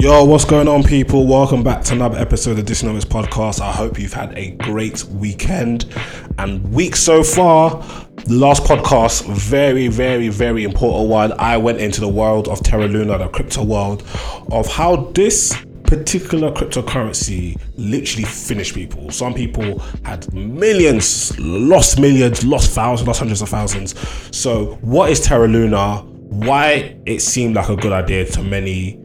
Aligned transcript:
Yo, 0.00 0.22
what's 0.22 0.44
going 0.44 0.68
on, 0.68 0.84
people? 0.84 1.26
Welcome 1.26 1.64
back 1.64 1.82
to 1.86 1.92
another 1.92 2.18
episode 2.18 2.56
of 2.56 2.64
Dysnomics 2.64 3.04
Podcast. 3.04 3.60
I 3.60 3.72
hope 3.72 3.98
you've 3.98 4.12
had 4.12 4.32
a 4.38 4.52
great 4.52 5.02
weekend 5.06 5.92
and 6.38 6.72
week 6.72 6.94
so 6.94 7.24
far. 7.24 7.80
Last 8.28 8.62
podcast, 8.62 9.28
very, 9.28 9.88
very, 9.88 10.28
very 10.28 10.62
important 10.62 11.08
one. 11.08 11.32
I 11.40 11.56
went 11.56 11.80
into 11.80 12.00
the 12.00 12.08
world 12.08 12.46
of 12.46 12.62
Terra 12.62 12.86
Luna, 12.86 13.18
the 13.18 13.26
crypto 13.26 13.64
world, 13.64 14.04
of 14.52 14.68
how 14.68 15.10
this 15.14 15.56
particular 15.82 16.52
cryptocurrency 16.52 17.60
literally 17.76 18.24
finished 18.24 18.76
people. 18.76 19.10
Some 19.10 19.34
people 19.34 19.80
had 20.04 20.32
millions, 20.32 21.36
lost 21.40 21.98
millions, 21.98 22.44
lost 22.44 22.70
thousands, 22.70 23.08
lost 23.08 23.18
hundreds 23.18 23.42
of 23.42 23.48
thousands. 23.48 23.98
So, 24.30 24.78
what 24.80 25.10
is 25.10 25.20
Terra 25.20 25.48
Luna? 25.48 26.04
Why 26.28 26.96
it 27.04 27.20
seemed 27.20 27.56
like 27.56 27.68
a 27.68 27.74
good 27.74 27.90
idea 27.90 28.26
to 28.26 28.44
many? 28.44 29.02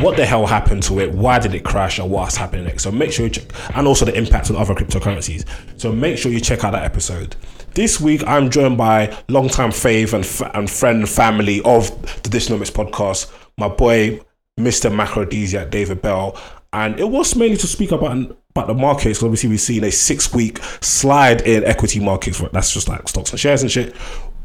What 0.00 0.16
the 0.16 0.26
hell 0.26 0.46
happened 0.46 0.82
to 0.84 1.00
it? 1.00 1.12
Why 1.12 1.38
did 1.38 1.54
it 1.54 1.64
crash? 1.64 1.98
And 1.98 2.10
what's 2.10 2.36
happening 2.36 2.64
next? 2.64 2.82
So 2.82 2.90
make 2.92 3.12
sure 3.12 3.26
you 3.26 3.30
check, 3.30 3.44
and 3.76 3.86
also 3.86 4.04
the 4.04 4.14
impact 4.16 4.50
on 4.50 4.56
other 4.56 4.74
cryptocurrencies. 4.74 5.44
So 5.80 5.92
make 5.92 6.18
sure 6.18 6.32
you 6.32 6.40
check 6.40 6.64
out 6.64 6.72
that 6.72 6.84
episode. 6.84 7.36
This 7.74 8.00
week, 8.00 8.22
I'm 8.26 8.50
joined 8.50 8.78
by 8.78 9.16
longtime 9.28 9.70
fave 9.70 10.12
and, 10.12 10.24
f- 10.24 10.50
and 10.54 10.70
friend 10.70 11.08
family 11.08 11.60
of 11.62 11.90
the 12.22 12.28
Dysnomics 12.28 12.70
podcast, 12.70 13.32
my 13.58 13.68
boy 13.68 14.20
Mr. 14.58 14.92
Macrodesiac 14.94 15.70
David 15.70 16.00
Bell, 16.00 16.38
and 16.72 16.98
it 16.98 17.08
was 17.08 17.34
mainly 17.36 17.56
to 17.56 17.66
speak 17.66 17.92
about 17.92 18.16
about 18.50 18.68
the 18.68 18.74
markets. 18.74 19.22
Obviously, 19.22 19.48
we've 19.48 19.60
seen 19.60 19.82
a 19.82 19.90
six 19.90 20.32
week 20.32 20.58
slide 20.80 21.40
in 21.42 21.64
equity 21.64 21.98
markets. 21.98 22.40
That's 22.52 22.72
just 22.72 22.88
like 22.88 23.08
stocks 23.08 23.30
and 23.30 23.40
shares 23.40 23.62
and 23.62 23.70
shit. 23.70 23.94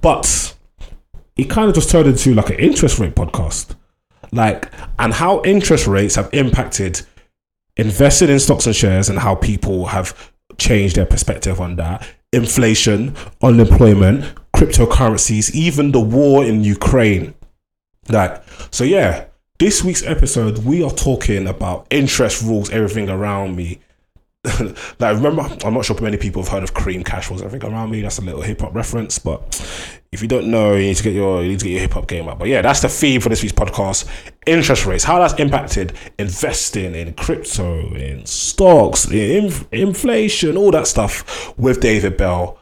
But 0.01 0.55
it 1.37 1.49
kind 1.49 1.69
of 1.69 1.75
just 1.75 1.89
turned 1.91 2.07
into 2.07 2.33
like 2.33 2.49
an 2.49 2.57
interest 2.59 2.97
rate 2.99 3.15
podcast, 3.15 3.75
like 4.31 4.71
and 4.97 5.13
how 5.13 5.41
interest 5.43 5.87
rates 5.87 6.15
have 6.15 6.29
impacted 6.33 7.01
invested 7.77 8.29
in 8.29 8.39
stocks 8.39 8.65
and 8.65 8.75
shares 8.75 9.09
and 9.09 9.19
how 9.19 9.35
people 9.35 9.87
have 9.87 10.31
changed 10.57 10.97
their 10.97 11.05
perspective 11.05 11.61
on 11.61 11.77
that. 11.77 12.07
Inflation, 12.33 13.15
unemployment, 13.41 14.25
cryptocurrencies, 14.53 15.51
even 15.55 15.91
the 15.91 15.99
war 15.99 16.43
in 16.43 16.63
Ukraine. 16.63 17.33
Like, 18.09 18.43
so 18.71 18.83
yeah, 18.83 19.25
this 19.59 19.83
week's 19.83 20.03
episode, 20.03 20.59
we 20.59 20.83
are 20.83 20.91
talking 20.91 21.47
about 21.47 21.87
interest 21.89 22.41
rules, 22.41 22.69
everything 22.69 23.09
around 23.09 23.55
me. 23.55 23.79
like, 24.99 25.15
remember, 25.15 25.49
I'm 25.63 25.73
not 25.73 25.85
sure 25.85 25.99
many 26.01 26.17
people 26.17 26.43
have 26.43 26.51
heard 26.51 26.63
of 26.63 26.73
cream 26.73 27.03
cash 27.03 27.29
rules, 27.29 27.41
everything 27.41 27.71
around 27.71 27.91
me. 27.91 28.01
That's 28.01 28.19
a 28.19 28.21
little 28.21 28.41
hip 28.41 28.61
hop 28.61 28.75
reference, 28.75 29.19
but 29.19 29.98
if 30.11 30.21
you 30.23 30.27
don't 30.27 30.49
know, 30.49 30.73
you 30.73 30.87
need 30.87 30.97
to 30.97 31.03
get 31.03 31.13
your 31.13 31.43
you 31.43 31.49
need 31.49 31.59
to 31.59 31.65
get 31.65 31.71
your 31.71 31.81
hip 31.81 31.93
hop 31.93 32.07
game 32.07 32.27
up. 32.27 32.39
But 32.39 32.47
yeah, 32.47 32.61
that's 32.61 32.81
the 32.81 32.89
theme 32.89 33.21
for 33.21 33.29
this 33.29 33.43
week's 33.43 33.53
podcast: 33.53 34.07
interest 34.47 34.85
rates, 34.85 35.03
how 35.03 35.19
that's 35.19 35.39
impacted 35.39 35.93
investing 36.17 36.95
in 36.95 37.13
crypto, 37.13 37.93
in 37.93 38.25
stocks, 38.25 39.09
in 39.09 39.45
inf- 39.45 39.67
inflation, 39.71 40.57
all 40.57 40.71
that 40.71 40.87
stuff. 40.87 41.57
With 41.57 41.79
David 41.79 42.17
Bell 42.17 42.59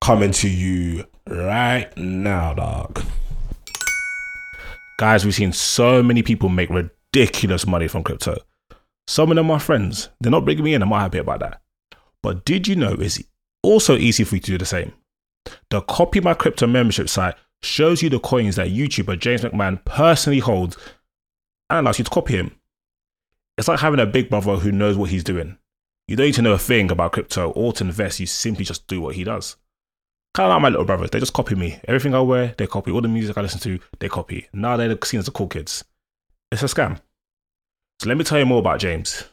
coming 0.00 0.30
to 0.32 0.48
you 0.48 1.04
right 1.26 1.94
now, 1.96 2.54
dog. 2.54 3.02
Guys, 4.98 5.24
we've 5.24 5.34
seen 5.34 5.52
so 5.52 6.02
many 6.02 6.22
people 6.22 6.48
make 6.48 6.70
ridiculous 6.70 7.66
money 7.66 7.88
from 7.88 8.04
crypto. 8.04 8.36
Some 9.08 9.30
of 9.30 9.36
them 9.36 9.50
are 9.50 9.58
friends. 9.58 10.10
They're 10.20 10.30
not 10.30 10.44
bringing 10.44 10.64
me 10.64 10.74
in. 10.74 10.82
I'm 10.82 10.88
not 10.88 11.00
happy 11.00 11.18
about 11.18 11.40
that. 11.40 11.60
But 12.22 12.44
did 12.44 12.68
you 12.68 12.76
know 12.76 12.92
it's 12.92 13.20
also 13.62 13.96
easy 13.96 14.24
for 14.24 14.36
you 14.36 14.40
to 14.42 14.50
do 14.52 14.58
the 14.58 14.64
same? 14.64 14.92
The 15.70 15.80
Copy 15.82 16.20
My 16.20 16.34
Crypto 16.34 16.66
membership 16.66 17.08
site 17.08 17.34
shows 17.62 18.02
you 18.02 18.10
the 18.10 18.20
coins 18.20 18.56
that 18.56 18.68
YouTuber 18.68 19.18
James 19.18 19.42
McMahon 19.42 19.84
personally 19.84 20.38
holds 20.38 20.76
and 21.70 21.80
allows 21.80 21.98
you 21.98 22.04
to 22.04 22.10
copy 22.10 22.36
him. 22.36 22.54
It's 23.56 23.68
like 23.68 23.80
having 23.80 24.00
a 24.00 24.06
big 24.06 24.30
brother 24.30 24.56
who 24.56 24.72
knows 24.72 24.96
what 24.96 25.10
he's 25.10 25.24
doing. 25.24 25.58
You 26.06 26.16
don't 26.16 26.26
need 26.26 26.34
to 26.34 26.42
know 26.42 26.52
a 26.52 26.58
thing 26.58 26.90
about 26.90 27.12
crypto 27.12 27.50
or 27.50 27.72
to 27.74 27.84
invest, 27.84 28.20
you 28.20 28.26
simply 28.26 28.64
just 28.64 28.86
do 28.86 29.00
what 29.00 29.14
he 29.14 29.24
does. 29.24 29.56
Kind 30.34 30.50
of 30.50 30.54
like 30.54 30.62
my 30.62 30.68
little 30.68 30.84
brothers, 30.84 31.10
they 31.10 31.20
just 31.20 31.32
copy 31.32 31.54
me. 31.54 31.78
Everything 31.86 32.14
I 32.14 32.20
wear, 32.20 32.54
they 32.58 32.66
copy. 32.66 32.90
All 32.90 33.00
the 33.00 33.08
music 33.08 33.38
I 33.38 33.40
listen 33.40 33.60
to, 33.60 33.78
they 34.00 34.08
copy. 34.08 34.48
Now 34.52 34.76
they're 34.76 34.98
seen 35.04 35.20
as 35.20 35.26
the 35.26 35.30
cool 35.30 35.46
kids. 35.46 35.84
It's 36.50 36.62
a 36.62 36.66
scam. 36.66 37.00
So 38.00 38.08
let 38.08 38.18
me 38.18 38.24
tell 38.24 38.38
you 38.38 38.46
more 38.46 38.58
about 38.58 38.80
James. 38.80 39.24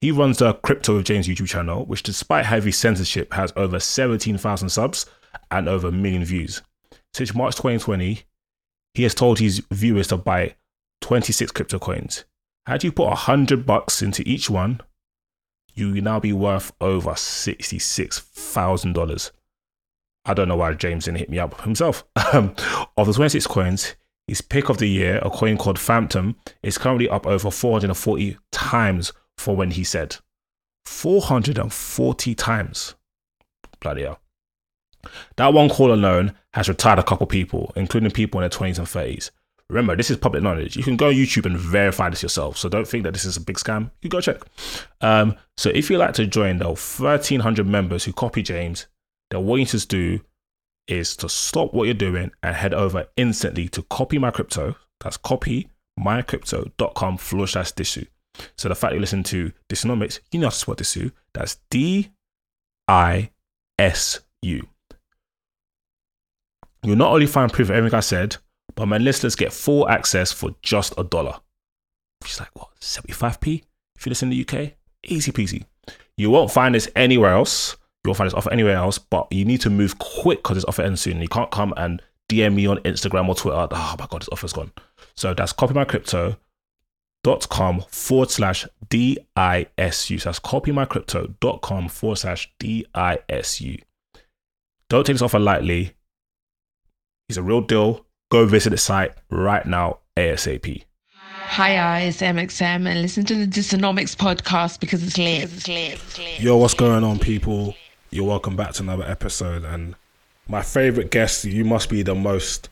He 0.00 0.12
runs 0.12 0.38
the 0.38 0.54
Crypto 0.54 0.96
with 0.96 1.06
James 1.06 1.26
YouTube 1.26 1.48
channel, 1.48 1.84
which, 1.84 2.02
despite 2.02 2.46
heavy 2.46 2.70
censorship, 2.70 3.32
has 3.32 3.52
over 3.56 3.80
17,000 3.80 4.68
subs 4.68 5.06
and 5.50 5.68
over 5.68 5.88
a 5.88 5.92
million 5.92 6.24
views. 6.24 6.62
Since 7.12 7.34
March 7.34 7.56
2020, 7.56 8.22
he 8.94 9.02
has 9.02 9.14
told 9.14 9.38
his 9.38 9.62
viewers 9.70 10.06
to 10.08 10.16
buy 10.16 10.54
26 11.02 11.52
crypto 11.52 11.78
coins. 11.78 12.24
Had 12.66 12.82
you 12.82 12.92
put 12.92 13.08
100 13.08 13.64
bucks 13.64 14.02
into 14.02 14.22
each 14.26 14.50
one, 14.50 14.80
you 15.74 15.92
will 15.92 16.02
now 16.02 16.18
be 16.18 16.32
worth 16.32 16.72
over 16.80 17.12
$66,000. 17.12 19.30
I 20.24 20.34
don't 20.34 20.48
know 20.48 20.56
why 20.56 20.72
James 20.72 21.04
didn't 21.04 21.18
hit 21.18 21.30
me 21.30 21.38
up 21.38 21.60
himself. 21.60 22.04
Um, 22.32 22.56
of 22.96 23.06
the 23.06 23.12
26 23.12 23.46
coins, 23.46 23.94
his 24.26 24.40
pick 24.40 24.68
of 24.68 24.78
the 24.78 24.88
year, 24.88 25.20
a 25.22 25.30
coin 25.30 25.56
called 25.56 25.78
Fantom, 25.78 26.34
is 26.62 26.76
currently 26.76 27.08
up 27.08 27.24
over 27.24 27.52
440 27.52 28.36
times 28.50 29.12
for 29.38 29.54
when 29.54 29.70
he 29.70 29.84
said. 29.84 30.16
440 30.84 32.34
times. 32.34 32.96
Bloody 33.78 34.02
hell. 34.02 34.18
That 35.36 35.52
one 35.52 35.68
call 35.68 35.92
alone 35.92 36.34
has 36.54 36.68
retired 36.68 36.98
a 36.98 37.02
couple 37.02 37.26
people, 37.26 37.72
including 37.76 38.10
people 38.10 38.40
in 38.40 38.42
their 38.42 38.58
20s 38.58 38.78
and 38.78 38.86
30s. 38.86 39.30
Remember, 39.68 39.96
this 39.96 40.10
is 40.10 40.16
public 40.16 40.42
knowledge. 40.42 40.76
You 40.76 40.84
can 40.84 40.96
go 40.96 41.08
on 41.08 41.14
YouTube 41.14 41.44
and 41.44 41.58
verify 41.58 42.08
this 42.08 42.22
yourself. 42.22 42.56
So 42.56 42.68
don't 42.68 42.86
think 42.86 43.02
that 43.02 43.12
this 43.12 43.24
is 43.24 43.36
a 43.36 43.40
big 43.40 43.56
scam. 43.56 43.90
You 44.00 44.08
go 44.08 44.20
check. 44.20 44.42
Um, 45.00 45.36
so 45.56 45.70
if 45.70 45.90
you'd 45.90 45.98
like 45.98 46.14
to 46.14 46.26
join 46.26 46.58
the 46.58 46.66
1,300 46.66 47.66
members 47.66 48.04
who 48.04 48.12
copy 48.12 48.42
James, 48.42 48.86
then 49.30 49.44
what 49.44 49.56
you 49.56 49.62
need 49.62 49.68
to 49.68 49.86
do 49.86 50.20
is 50.86 51.16
to 51.16 51.28
stop 51.28 51.74
what 51.74 51.84
you're 51.84 51.94
doing 51.94 52.30
and 52.44 52.54
head 52.54 52.74
over 52.74 53.08
instantly 53.16 53.68
to 53.70 53.82
copy 53.82 54.18
my 54.18 54.30
crypto. 54.30 54.76
That's 55.00 55.16
copy 55.16 55.68
mycrypto.com 55.98 57.16
forward 57.16 57.48
slash 57.48 57.72
Disu. 57.72 58.06
So 58.56 58.68
the 58.68 58.74
fact 58.74 58.94
you 58.94 59.00
listen 59.00 59.22
to 59.24 59.52
Dysonomics, 59.68 60.20
you 60.30 60.40
know 60.40 60.46
how 60.46 60.50
to 60.50 60.82
Disu. 60.82 61.12
That's 61.34 61.58
D 61.70 62.10
I 62.86 63.30
S 63.78 64.20
U. 64.42 64.68
You'll 66.86 66.96
not 66.96 67.12
only 67.12 67.26
find 67.26 67.52
proof 67.52 67.68
of 67.68 67.74
everything 67.74 67.96
I 67.96 68.00
said, 68.00 68.36
but 68.76 68.86
my 68.86 68.98
listeners 68.98 69.34
get 69.34 69.52
full 69.52 69.88
access 69.88 70.30
for 70.30 70.54
just 70.62 70.94
a 70.96 71.02
dollar. 71.02 71.40
Is 72.24 72.38
like 72.38 72.54
what, 72.54 72.68
75p 72.80 73.64
if 73.96 74.06
you 74.06 74.10
listen 74.10 74.30
in 74.30 74.38
the 74.38 74.46
UK? 74.46 74.74
Easy 75.02 75.32
peasy. 75.32 75.64
You 76.16 76.30
won't 76.30 76.52
find 76.52 76.76
this 76.76 76.88
anywhere 76.94 77.32
else. 77.32 77.76
You 78.04 78.10
won't 78.10 78.18
find 78.18 78.30
this 78.30 78.34
offer 78.34 78.52
anywhere 78.52 78.76
else, 78.76 78.98
but 78.98 79.26
you 79.32 79.44
need 79.44 79.62
to 79.62 79.70
move 79.70 79.98
quick 79.98 80.44
because 80.44 80.58
this 80.58 80.64
offer 80.64 80.82
ends 80.82 81.00
soon. 81.00 81.20
You 81.20 81.26
can't 81.26 81.50
come 81.50 81.74
and 81.76 82.00
DM 82.28 82.54
me 82.54 82.68
on 82.68 82.78
Instagram 82.78 83.28
or 83.28 83.34
Twitter. 83.34 83.66
Oh 83.68 83.96
my 83.98 84.06
god, 84.08 84.22
this 84.22 84.28
offer's 84.30 84.52
gone. 84.52 84.70
So 85.16 85.34
that's 85.34 85.52
copymycrypto.com 85.52 87.84
forward 87.90 88.30
slash 88.30 88.64
DISU. 88.88 90.20
So 90.20 90.28
that's 90.28 90.38
copymycrypto.com 90.38 91.88
forward 91.88 92.18
slash 92.18 92.52
DISU. 92.60 93.82
Don't 94.88 95.04
take 95.04 95.14
this 95.14 95.22
offer 95.22 95.40
lightly. 95.40 95.96
It's 97.28 97.38
a 97.38 97.42
real 97.42 97.60
deal. 97.60 98.06
Go 98.30 98.46
visit 98.46 98.70
the 98.70 98.78
site 98.78 99.12
right 99.30 99.66
now, 99.66 99.98
ASAP. 100.16 100.84
Hi, 101.24 102.02
it's 102.02 102.18
MXM, 102.18 102.86
and 102.86 103.02
listen 103.02 103.24
to 103.24 103.34
the 103.34 103.46
Dysonomics 103.46 104.14
podcast 104.14 104.78
because 104.78 105.02
it's 105.02 105.18
lit. 105.18 105.42
It's 105.42 105.66
lit. 105.66 105.94
It's 105.94 106.18
lit. 106.18 106.40
Yo, 106.40 106.56
what's 106.56 106.74
going 106.74 107.02
on, 107.02 107.18
people? 107.18 107.74
You're 108.10 108.28
welcome 108.28 108.54
back 108.54 108.74
to 108.74 108.84
another 108.84 109.02
episode. 109.02 109.64
And 109.64 109.96
my 110.48 110.62
favorite 110.62 111.10
guest, 111.10 111.44
you 111.44 111.64
must 111.64 111.90
be 111.90 112.02
the 112.02 112.14
most. 112.14 112.68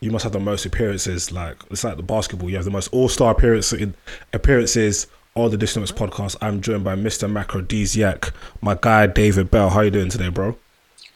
You 0.00 0.10
must 0.10 0.22
have 0.22 0.32
the 0.32 0.40
most 0.40 0.64
appearances. 0.64 1.30
Like 1.30 1.58
it's 1.70 1.84
like 1.84 1.98
the 1.98 2.02
basketball. 2.02 2.48
You 2.48 2.56
have 2.56 2.64
the 2.64 2.70
most 2.70 2.88
all 2.92 3.10
star 3.10 3.32
appearances 3.32 3.92
appearances 4.32 5.06
on 5.34 5.50
the 5.50 5.58
Dysnomics 5.58 5.92
podcast. 5.92 6.36
I'm 6.40 6.62
joined 6.62 6.84
by 6.84 6.96
Mr. 6.96 7.30
Macrodesiac, 7.30 8.32
my 8.62 8.78
guy 8.80 9.06
David 9.06 9.50
Bell. 9.50 9.68
How 9.68 9.82
you 9.82 9.90
doing 9.90 10.08
today, 10.08 10.30
bro? 10.30 10.56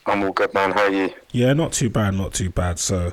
I'm 0.06 0.22
all 0.22 0.32
good, 0.32 0.52
man. 0.54 0.72
How 0.72 0.82
are 0.82 0.90
you? 0.90 1.12
Yeah, 1.30 1.52
not 1.52 1.72
too 1.72 1.90
bad, 1.90 2.14
not 2.14 2.34
too 2.34 2.50
bad. 2.50 2.78
So 2.78 3.12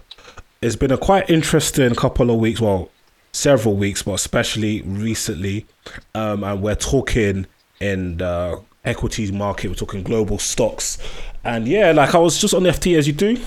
it's 0.61 0.75
been 0.75 0.91
a 0.91 0.97
quite 0.97 1.29
interesting 1.29 1.93
couple 1.95 2.31
of 2.31 2.39
weeks. 2.39 2.59
Well, 2.59 2.89
several 3.31 3.75
weeks, 3.75 4.01
but 4.01 4.13
especially 4.13 4.81
recently. 4.81 5.65
Um, 6.15 6.43
and 6.43 6.61
we're 6.61 6.75
talking 6.75 7.47
in 7.79 8.17
the 8.17 8.61
equities 8.85 9.31
market. 9.31 9.69
We're 9.69 9.75
talking 9.75 10.03
global 10.03 10.39
stocks, 10.39 10.97
and 11.43 11.67
yeah, 11.67 11.91
like 11.91 12.15
I 12.15 12.17
was 12.17 12.39
just 12.39 12.53
on 12.53 12.63
FT 12.63 12.97
as 12.97 13.07
you 13.07 13.13
do, 13.13 13.37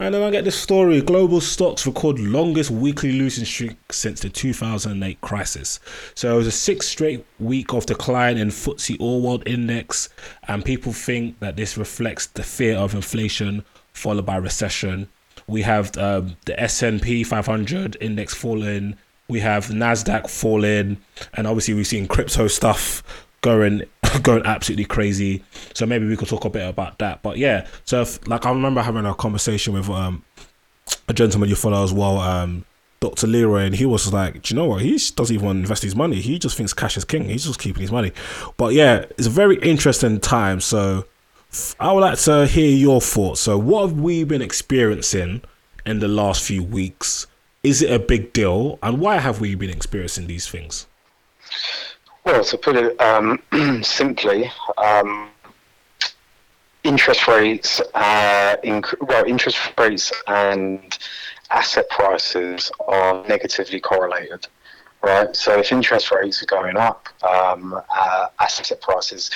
and 0.00 0.14
then 0.14 0.22
I 0.22 0.30
get 0.30 0.44
this 0.44 0.58
story: 0.58 1.00
global 1.02 1.40
stocks 1.40 1.86
record 1.86 2.18
longest 2.18 2.70
weekly 2.70 3.12
losing 3.12 3.44
streak 3.44 3.76
since 3.92 4.20
the 4.20 4.30
2008 4.30 5.20
crisis. 5.20 5.78
So 6.14 6.34
it 6.34 6.36
was 6.38 6.46
a 6.46 6.52
six 6.52 6.88
straight 6.88 7.24
week 7.38 7.72
of 7.74 7.86
decline 7.86 8.38
in 8.38 8.48
FTSE 8.48 8.96
All 8.98 9.20
World 9.20 9.46
Index, 9.46 10.08
and 10.48 10.64
people 10.64 10.92
think 10.92 11.38
that 11.40 11.56
this 11.56 11.76
reflects 11.76 12.26
the 12.26 12.42
fear 12.42 12.76
of 12.76 12.94
inflation 12.94 13.64
followed 13.92 14.26
by 14.26 14.36
recession. 14.36 15.08
We 15.46 15.62
have 15.62 15.96
um, 15.98 16.36
the 16.46 16.58
S&P 16.58 17.24
500 17.24 17.96
index 18.00 18.34
falling. 18.34 18.96
We 19.28 19.40
have 19.40 19.66
Nasdaq 19.66 20.30
falling, 20.30 20.98
and 21.34 21.46
obviously 21.46 21.74
we've 21.74 21.86
seen 21.86 22.06
crypto 22.06 22.46
stuff 22.46 23.02
going 23.42 23.82
going 24.22 24.44
absolutely 24.44 24.84
crazy. 24.84 25.42
So 25.74 25.86
maybe 25.86 26.06
we 26.06 26.16
could 26.16 26.28
talk 26.28 26.44
a 26.44 26.50
bit 26.50 26.68
about 26.68 26.98
that. 26.98 27.22
But 27.22 27.38
yeah, 27.38 27.66
so 27.84 28.02
if, 28.02 28.26
like 28.28 28.46
I 28.46 28.50
remember 28.50 28.82
having 28.82 29.06
a 29.06 29.14
conversation 29.14 29.74
with 29.74 29.88
um, 29.88 30.24
a 31.08 31.12
gentleman 31.12 31.48
you 31.48 31.56
follow 31.56 31.82
as 31.82 31.92
well, 31.92 32.18
um, 32.18 32.64
Dr. 33.00 33.26
Leroy, 33.26 33.62
and 33.62 33.74
he 33.74 33.86
was 33.86 34.12
like, 34.12 34.42
Do 34.42 34.54
you 34.54 34.60
know 34.60 34.66
what? 34.66 34.82
He 34.82 34.92
doesn't 34.92 35.34
even 35.34 35.48
invest 35.48 35.82
his 35.82 35.96
money. 35.96 36.20
He 36.20 36.38
just 36.38 36.56
thinks 36.56 36.72
cash 36.72 36.96
is 36.96 37.04
king. 37.04 37.24
He's 37.24 37.46
just 37.46 37.60
keeping 37.60 37.80
his 37.80 37.92
money. 37.92 38.12
But 38.56 38.74
yeah, 38.74 39.06
it's 39.16 39.26
a 39.26 39.30
very 39.30 39.56
interesting 39.60 40.20
time. 40.20 40.60
So 40.60 41.06
I 41.80 41.92
would 41.92 42.00
like 42.00 42.18
to 42.20 42.46
hear 42.46 42.70
your 42.70 43.00
thoughts. 43.00 43.40
So, 43.40 43.58
what 43.58 43.88
have 43.88 43.98
we 43.98 44.24
been 44.24 44.42
experiencing 44.42 45.42
in 45.84 45.98
the 45.98 46.08
last 46.08 46.44
few 46.44 46.62
weeks? 46.62 47.26
Is 47.62 47.82
it 47.82 47.90
a 47.90 47.98
big 47.98 48.32
deal? 48.32 48.78
And 48.82 49.00
why 49.00 49.18
have 49.18 49.40
we 49.40 49.54
been 49.54 49.70
experiencing 49.70 50.26
these 50.26 50.48
things? 50.48 50.86
Well, 52.24 52.44
to 52.44 52.58
put 52.58 52.76
it 52.76 53.00
um, 53.00 53.40
simply, 53.82 54.50
um, 54.76 55.30
interest 56.84 57.26
rates, 57.26 57.80
uh, 57.94 58.56
inc- 58.64 59.00
well, 59.00 59.24
interest 59.24 59.58
rates 59.78 60.12
and 60.26 60.98
asset 61.50 61.88
prices 61.90 62.70
are 62.86 63.26
negatively 63.26 63.80
correlated, 63.80 64.46
right? 65.02 65.34
So 65.34 65.58
if 65.58 65.72
interest 65.72 66.10
rates 66.10 66.42
are 66.42 66.46
going 66.46 66.76
up, 66.76 67.08
um, 67.22 67.80
uh, 67.90 68.26
asset 68.38 68.80
prices, 68.80 69.30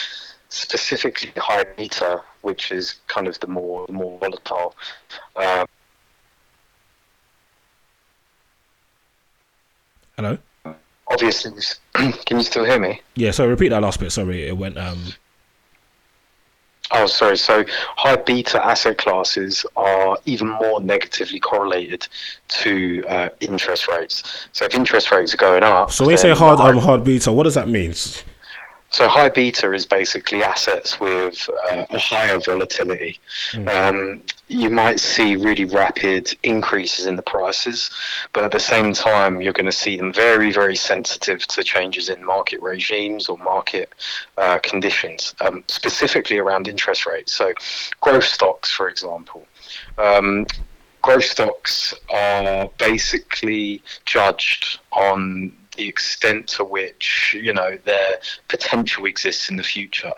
specifically 0.48 1.32
high 1.36 1.64
beta, 1.76 2.22
which 2.42 2.70
is 2.70 2.96
kind 3.08 3.26
of 3.26 3.38
the 3.40 3.46
more 3.46 3.86
more 3.88 4.18
volatile. 4.18 4.74
Um, 5.36 5.66
Hello. 10.16 10.38
Obviously, 11.14 11.52
can 11.94 12.36
you 12.36 12.42
still 12.42 12.64
hear 12.64 12.78
me? 12.78 13.00
Yeah. 13.14 13.30
So 13.30 13.48
repeat 13.48 13.68
that 13.70 13.82
last 13.82 14.00
bit. 14.00 14.12
Sorry, 14.12 14.46
it 14.46 14.56
went. 14.56 14.76
Um. 14.76 15.00
Oh, 16.90 17.06
sorry. 17.06 17.38
So 17.38 17.64
high 17.96 18.16
beta 18.16 18.64
asset 18.64 18.98
classes 18.98 19.64
are 19.74 20.18
even 20.26 20.48
more 20.48 20.80
negatively 20.80 21.40
correlated 21.40 22.06
to 22.48 23.02
uh, 23.08 23.28
interest 23.40 23.88
rates. 23.88 24.46
So 24.52 24.66
if 24.66 24.74
interest 24.74 25.10
rates 25.10 25.32
are 25.32 25.38
going 25.38 25.62
up, 25.62 25.90
So 25.90 26.04
when 26.04 26.12
you 26.12 26.18
say 26.18 26.34
hard 26.34 26.60
um, 26.60 26.78
hard 26.78 27.02
beta, 27.02 27.32
what 27.32 27.44
does 27.44 27.54
that 27.54 27.68
mean? 27.68 27.94
So 28.94 29.08
high 29.08 29.28
beta 29.28 29.72
is 29.72 29.86
basically 29.86 30.44
assets 30.44 31.00
with 31.00 31.50
uh, 31.68 31.84
a 31.90 31.98
higher 31.98 32.38
volatility. 32.38 33.18
Um, 33.66 34.22
you 34.46 34.70
might 34.70 35.00
see 35.00 35.34
really 35.34 35.64
rapid 35.64 36.32
increases 36.44 37.06
in 37.06 37.16
the 37.16 37.22
prices, 37.22 37.90
but 38.32 38.44
at 38.44 38.52
the 38.52 38.60
same 38.60 38.92
time, 38.92 39.40
you're 39.40 39.52
going 39.52 39.66
to 39.66 39.72
see 39.72 39.96
them 39.96 40.12
very, 40.12 40.52
very 40.52 40.76
sensitive 40.76 41.44
to 41.48 41.64
changes 41.64 42.08
in 42.08 42.24
market 42.24 42.62
regimes 42.62 43.28
or 43.28 43.36
market 43.38 43.92
uh, 44.38 44.60
conditions, 44.62 45.34
um, 45.40 45.64
specifically 45.66 46.38
around 46.38 46.68
interest 46.68 47.04
rates. 47.04 47.32
So 47.32 47.52
growth 48.00 48.22
stocks, 48.22 48.70
for 48.70 48.88
example. 48.88 49.44
Um, 49.98 50.46
growth 51.02 51.24
stocks 51.24 51.94
are 52.10 52.70
basically 52.78 53.82
judged 54.04 54.78
on 54.92 55.52
the 55.74 55.88
extent 55.88 56.48
to 56.48 56.64
which 56.64 57.36
you 57.40 57.52
know 57.52 57.78
their 57.84 58.18
potential 58.48 59.06
exists 59.06 59.48
in 59.50 59.56
the 59.56 59.62
future. 59.62 60.12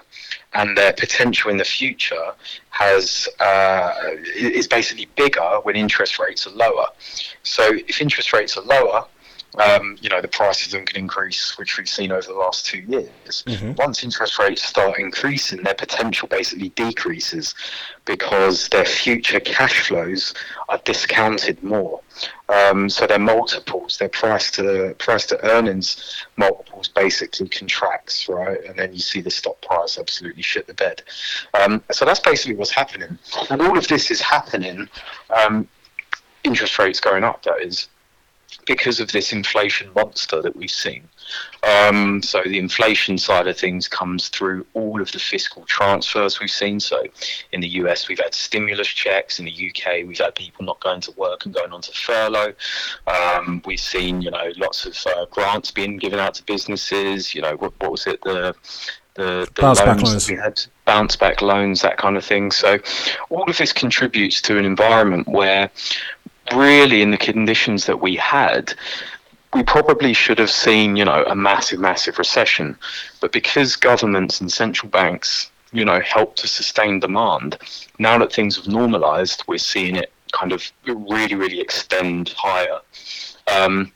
And 0.55 0.77
their 0.77 0.93
potential 0.93 1.51
in 1.51 1.57
the 1.59 1.65
future 1.65 2.33
has 2.71 3.29
uh, 3.41 3.93
is 4.35 4.67
basically 4.67 5.09
bigger 5.17 5.61
when 5.63 5.77
interest 5.77 6.19
rates 6.19 6.47
are 6.47 6.51
lower. 6.51 6.87
So 7.43 7.63
if 7.73 8.01
interest 8.01 8.33
rates 8.33 8.57
are 8.57 8.65
lower 8.65 9.07
um, 9.59 9.97
you 10.01 10.09
know 10.09 10.21
the 10.21 10.29
prices 10.29 10.75
are 10.75 10.79
going 10.79 10.87
to 10.87 10.99
increase, 10.99 11.57
which 11.59 11.79
we've 11.79 11.89
seen 11.89 12.13
over 12.13 12.27
the 12.27 12.39
last 12.39 12.67
two 12.67 12.81
years. 12.81 13.45
Once 13.77 14.05
interest 14.05 14.39
rates 14.39 14.63
start 14.63 14.99
increasing, 14.99 15.63
their 15.63 15.75
potential 15.75 16.29
basically 16.29 16.71
decreases 16.71 17.55
because 18.05 18.69
their 18.69 18.85
future 18.85 19.41
cash 19.41 19.89
flows 19.89 20.35
are 20.69 20.79
discounted 20.85 21.63
more. 21.63 22.01
Um, 22.49 22.89
so 22.89 23.07
their 23.07 23.19
multiples, 23.19 23.99
their 23.99 24.09
price 24.09 24.51
to 24.53 24.95
price 24.99 25.27
to 25.27 25.45
earnings 25.45 26.25
multiples 26.37 26.89
basically 26.89 27.49
contracts, 27.49 28.29
right? 28.29 28.63
And 28.65 28.79
then 28.79 28.93
you 28.93 29.01
see 29.01 29.21
the 29.21 29.31
stock 29.31 29.61
price 29.63 29.99
absolutely 29.99 30.43
shit 30.43 30.67
the 30.67 30.75
bed. 30.75 31.03
Um, 31.55 31.83
so 31.91 32.05
that's 32.05 32.21
basically 32.21 32.57
what's 32.57 32.71
happening. 32.71 33.19
And 33.51 33.61
all 33.61 33.77
of 33.77 33.89
this 33.89 34.11
is 34.11 34.21
happening. 34.21 34.89
Um, 35.31 35.69
interest 36.45 36.79
rates 36.79 37.01
going 37.01 37.25
up, 37.25 37.43
that 37.43 37.61
is 37.61 37.89
because 38.67 39.01
of 39.01 39.13
this 39.13 39.33
inflation 39.33 39.91
monster 39.95 40.43
that 40.43 40.57
we've 40.57 40.71
seen. 40.71 41.09
Um, 41.63 42.23
so 42.23 42.43
the 42.43 42.59
inflation 42.59 43.19
side 43.19 43.49
of 43.49 43.57
things 43.57 43.89
comes 43.89 44.29
through 44.29 44.67
all 44.75 45.01
of 45.01 45.11
the 45.13 45.19
fiscal 45.19 45.65
transfers 45.65 46.41
we've 46.41 46.51
seen. 46.51 46.81
So 46.81 47.03
in 47.53 47.61
the 47.61 47.69
US, 47.69 48.09
we've 48.09 48.21
had 48.21 48.35
stimulus 48.35 48.89
checks. 48.89 49.39
In 49.39 49.45
the 49.45 49.71
UK, 49.71 50.07
we've 50.07 50.19
had 50.19 50.35
people 50.35 50.65
not 50.65 50.81
going 50.81 51.01
to 51.03 51.13
work 51.13 51.45
and 51.45 51.55
going 51.55 51.73
on 51.73 51.81
to 51.83 51.93
furlough. 51.93 52.55
Um, 53.07 53.63
we've 53.65 53.81
seen, 53.81 54.23
you 54.23 54.31
know, 54.31 54.53
lots 54.57 54.87
of 54.87 54.97
uh, 55.07 55.27
grants 55.27 55.71
being 55.71 55.97
given 55.97 56.19
out 56.19 56.35
to 56.35 56.45
businesses. 56.45 57.35
You 57.35 57.43
know, 57.43 57.57
what, 57.57 57.73
what 57.81 57.91
was 57.91 58.07
it? 58.07 58.21
The 58.23 58.55
the, 59.17 59.49
the 59.55 59.63
Bounce 59.63 59.81
back 59.81 59.87
loans 59.87 60.03
loans. 60.03 60.27
that 60.27 60.33
we 60.33 60.39
had 60.39 60.63
bounce 60.85 61.17
back 61.17 61.43
loans, 61.43 61.83
that 61.83 61.97
kind 61.97 62.17
of 62.17 62.25
thing. 62.25 62.51
So 62.51 62.79
all 63.31 63.49
of 63.49 63.57
this 63.57 63.73
contributes 63.73 64.41
to 64.43 64.59
an 64.59 64.65
environment 64.65 65.27
where 65.27 65.71
really 66.55 67.03
in 67.03 67.11
the 67.11 67.19
conditions 67.19 67.87
that 67.87 68.01
we 68.01 68.17
had, 68.17 68.75
we 69.55 69.63
probably 69.63 70.13
should 70.13 70.39
have 70.39 70.51
seen, 70.51 70.97
you 70.97 71.05
know, 71.05 71.25
a 71.25 71.35
massive, 71.35 71.81
massive 71.81 72.19
recession. 72.19 72.77
But 73.21 73.33
because 73.33 73.77
governments 73.77 74.41
and 74.41 74.53
central 74.53 74.91
banks, 74.91 75.51
you 75.73 75.85
know, 75.85 76.01
helped 76.01 76.39
to 76.39 76.49
sustain 76.49 77.01
demand, 77.01 77.59
now 77.99 78.19
that 78.19 78.33
things 78.33 78.57
have 78.57 78.69
normalized, 78.69 79.45
we're 79.47 79.59
seeing 79.59 79.97
it 79.97 80.13
kind 80.33 80.53
of 80.53 80.71
really, 80.87 81.35
really 81.35 81.61
extend 81.61 82.31
higher. 82.37 82.81
Um, 83.55 83.93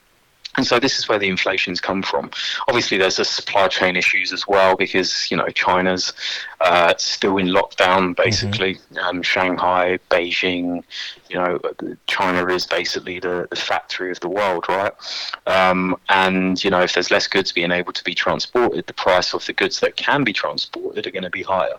and 0.56 0.66
so 0.66 0.80
this 0.80 0.98
is 0.98 1.08
where 1.08 1.18
the 1.18 1.28
inflation's 1.28 1.80
come 1.80 2.02
from. 2.02 2.30
Obviously, 2.66 2.98
there's 2.98 3.16
the 3.16 3.24
supply 3.24 3.68
chain 3.68 3.94
issues 3.94 4.32
as 4.32 4.48
well 4.48 4.76
because 4.76 5.30
you 5.30 5.36
know 5.36 5.46
China's 5.48 6.12
uh, 6.60 6.92
still 6.98 7.38
in 7.38 7.46
lockdown. 7.46 8.16
Basically, 8.16 8.78
um, 9.02 9.22
Shanghai, 9.22 9.98
Beijing, 10.10 10.82
you 11.28 11.36
know, 11.36 11.60
China 12.08 12.46
is 12.52 12.66
basically 12.66 13.20
the, 13.20 13.46
the 13.50 13.56
factory 13.56 14.10
of 14.10 14.18
the 14.20 14.28
world, 14.28 14.66
right? 14.68 14.92
Um, 15.46 15.96
and 16.08 16.62
you 16.62 16.70
know, 16.70 16.80
if 16.80 16.94
there's 16.94 17.12
less 17.12 17.28
goods 17.28 17.52
being 17.52 17.70
able 17.70 17.92
to 17.92 18.02
be 18.02 18.14
transported, 18.14 18.86
the 18.86 18.94
price 18.94 19.32
of 19.32 19.46
the 19.46 19.52
goods 19.52 19.78
that 19.80 19.96
can 19.96 20.24
be 20.24 20.32
transported 20.32 21.06
are 21.06 21.12
going 21.12 21.22
to 21.22 21.30
be 21.30 21.44
higher. 21.44 21.78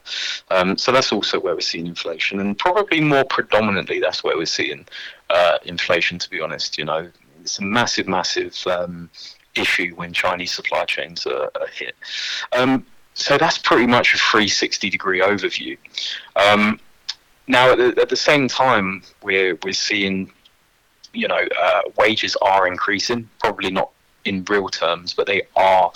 Um, 0.49 0.77
so 0.77 0.93
that's 0.93 1.11
also 1.11 1.39
where 1.41 1.55
we're 1.55 1.61
seeing 1.61 1.87
inflation, 1.87 2.39
and 2.39 2.57
probably 2.57 3.01
more 3.01 3.25
predominantly, 3.25 3.99
that's 3.99 4.23
where 4.23 4.37
we're 4.37 4.45
seeing 4.45 4.87
uh, 5.29 5.57
inflation. 5.65 6.17
To 6.19 6.29
be 6.29 6.39
honest, 6.39 6.77
you 6.77 6.85
know, 6.85 7.11
it's 7.41 7.59
a 7.59 7.63
massive, 7.63 8.07
massive 8.07 8.55
um, 8.67 9.09
issue 9.55 9.93
when 9.95 10.13
Chinese 10.13 10.53
supply 10.53 10.85
chains 10.85 11.25
are, 11.25 11.51
are 11.55 11.67
hit. 11.73 11.95
Um, 12.53 12.85
so 13.13 13.37
that's 13.37 13.57
pretty 13.57 13.87
much 13.87 14.13
a 14.13 14.17
360 14.17 14.89
degree 14.89 15.21
overview. 15.21 15.77
Um, 16.35 16.79
now, 17.47 17.71
at 17.71 17.77
the, 17.77 18.01
at 18.01 18.09
the 18.09 18.15
same 18.15 18.47
time, 18.47 19.03
we're 19.21 19.57
we're 19.63 19.73
seeing, 19.73 20.31
you 21.13 21.27
know, 21.27 21.41
uh, 21.61 21.81
wages 21.97 22.37
are 22.41 22.67
increasing. 22.67 23.29
Probably 23.39 23.71
not 23.71 23.91
in 24.25 24.45
real 24.45 24.69
terms, 24.69 25.13
but 25.13 25.27
they 25.27 25.41
are 25.55 25.91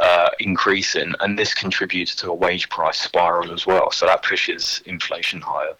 uh, 0.00 0.28
increasing, 0.40 1.14
and 1.20 1.38
this 1.38 1.54
contributes 1.54 2.14
to 2.16 2.30
a 2.30 2.34
wage 2.34 2.68
price 2.68 2.98
spiral 2.98 3.52
as 3.52 3.66
well. 3.66 3.90
So 3.92 4.06
that 4.06 4.22
pushes 4.22 4.82
inflation 4.86 5.40
higher. 5.40 5.74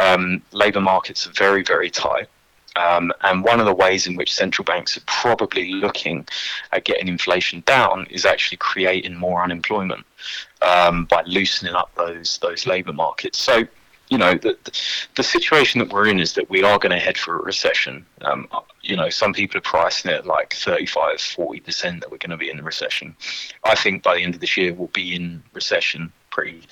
Um, 0.00 0.42
labour 0.52 0.80
markets 0.80 1.26
are 1.26 1.32
very, 1.32 1.62
very 1.62 1.90
tight. 1.90 2.28
Um, 2.76 3.12
and 3.22 3.42
one 3.42 3.58
of 3.58 3.66
the 3.66 3.74
ways 3.74 4.06
in 4.06 4.16
which 4.16 4.34
central 4.34 4.64
banks 4.64 4.96
are 4.96 5.02
probably 5.06 5.72
looking 5.72 6.26
at 6.72 6.84
getting 6.84 7.08
inflation 7.08 7.62
down 7.66 8.06
is 8.10 8.26
actually 8.26 8.58
creating 8.58 9.16
more 9.16 9.42
unemployment 9.42 10.04
um, 10.62 11.06
by 11.06 11.22
loosening 11.26 11.74
up 11.74 11.90
those 11.96 12.38
those 12.38 12.66
labour 12.66 12.92
markets. 12.92 13.38
So, 13.38 13.66
you 14.08 14.18
know, 14.18 14.34
the, 14.34 14.56
the 15.16 15.22
situation 15.22 15.78
that 15.80 15.92
we're 15.92 16.06
in 16.06 16.20
is 16.20 16.34
that 16.34 16.48
we 16.50 16.62
are 16.62 16.78
going 16.78 16.92
to 16.92 16.98
head 16.98 17.16
for 17.16 17.38
a 17.38 17.42
recession. 17.42 18.04
Um, 18.20 18.46
you 18.82 18.94
know, 18.94 19.08
some 19.08 19.32
people 19.32 19.58
are 19.58 19.62
pricing 19.62 20.12
it 20.12 20.26
like 20.26 20.54
35, 20.54 21.16
40% 21.16 22.00
that 22.00 22.10
we're 22.10 22.18
going 22.18 22.30
to 22.30 22.36
be 22.36 22.50
in 22.50 22.60
a 22.60 22.62
recession. 22.62 23.16
I 23.64 23.74
think 23.74 24.02
by 24.02 24.16
the 24.16 24.22
end 24.22 24.34
of 24.34 24.40
this 24.40 24.56
year, 24.56 24.74
we'll 24.74 24.88
be 24.88 25.16
in 25.16 25.42
recession 25.54 26.12
pretty 26.30 26.62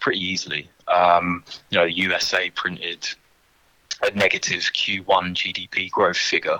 pretty 0.00 0.18
easily. 0.18 0.68
Um, 0.88 1.44
you 1.70 1.78
know, 1.78 1.84
the 1.84 1.96
USA 1.98 2.50
printed 2.50 3.08
a 4.02 4.10
negative 4.12 4.60
Q1 4.60 5.34
GDP 5.34 5.90
growth 5.90 6.16
figure. 6.16 6.58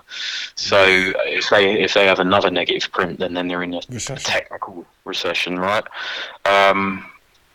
So 0.54 0.84
if 0.86 1.50
they 1.50 1.82
if 1.82 1.94
they 1.94 2.06
have 2.06 2.18
another 2.18 2.50
negative 2.50 2.90
print, 2.92 3.18
then 3.18 3.34
then 3.34 3.48
they're 3.48 3.62
in 3.62 3.74
a, 3.74 3.78
a 3.78 4.00
technical 4.16 4.86
recession, 5.04 5.58
right? 5.58 5.84
Um, 6.44 7.04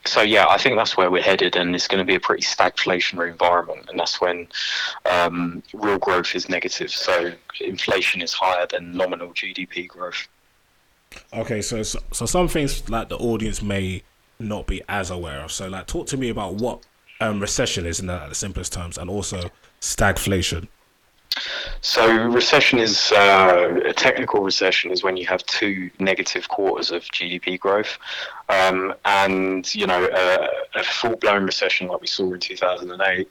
so 0.05 0.21
yeah, 0.21 0.45
I 0.49 0.57
think 0.57 0.77
that's 0.77 0.95
where 0.95 1.11
we're 1.11 1.21
headed, 1.21 1.55
and 1.55 1.75
it's 1.75 1.87
going 1.87 1.99
to 1.99 2.05
be 2.05 2.15
a 2.15 2.19
pretty 2.19 2.43
stagflationary 2.43 3.31
environment, 3.31 3.87
and 3.89 3.99
that's 3.99 4.21
when 4.21 4.47
um, 5.09 5.61
real 5.73 5.97
growth 5.97 6.33
is 6.33 6.49
negative. 6.49 6.91
So 6.91 7.33
inflation 7.59 8.21
is 8.21 8.33
higher 8.33 8.65
than 8.67 8.95
nominal 8.95 9.29
GDP 9.29 9.87
growth. 9.87 10.27
Okay, 11.33 11.61
so 11.61 11.83
so, 11.83 11.99
so 12.11 12.25
some 12.25 12.47
things 12.47 12.89
like 12.89 13.09
the 13.09 13.17
audience 13.17 13.61
may 13.61 14.03
not 14.39 14.67
be 14.67 14.81
as 14.87 15.09
aware 15.09 15.41
of. 15.41 15.51
So 15.51 15.67
like, 15.67 15.87
talk 15.87 16.07
to 16.07 16.17
me 16.17 16.29
about 16.29 16.55
what 16.55 16.83
um, 17.19 17.39
recession 17.39 17.85
is 17.85 17.99
in 17.99 18.07
the, 18.07 18.33
simplest 18.33 18.73
terms, 18.73 18.97
and 18.97 19.09
also 19.09 19.49
stagflation. 19.81 20.67
So 21.81 22.25
recession 22.27 22.79
is 22.79 23.11
uh, 23.11 23.81
a 23.85 23.93
technical 23.93 24.41
recession 24.41 24.91
is 24.91 25.03
when 25.03 25.17
you 25.17 25.27
have 25.27 25.45
two 25.45 25.91
negative 25.99 26.47
quarters 26.49 26.91
of 26.91 27.03
GDP 27.03 27.59
growth, 27.59 27.97
um, 28.49 28.93
and 29.05 29.73
you 29.75 29.85
know 29.85 30.07
a, 30.11 30.79
a 30.79 30.83
full-blown 30.83 31.45
recession 31.45 31.87
like 31.87 32.01
we 32.01 32.07
saw 32.07 32.33
in 32.33 32.39
2008 32.39 33.29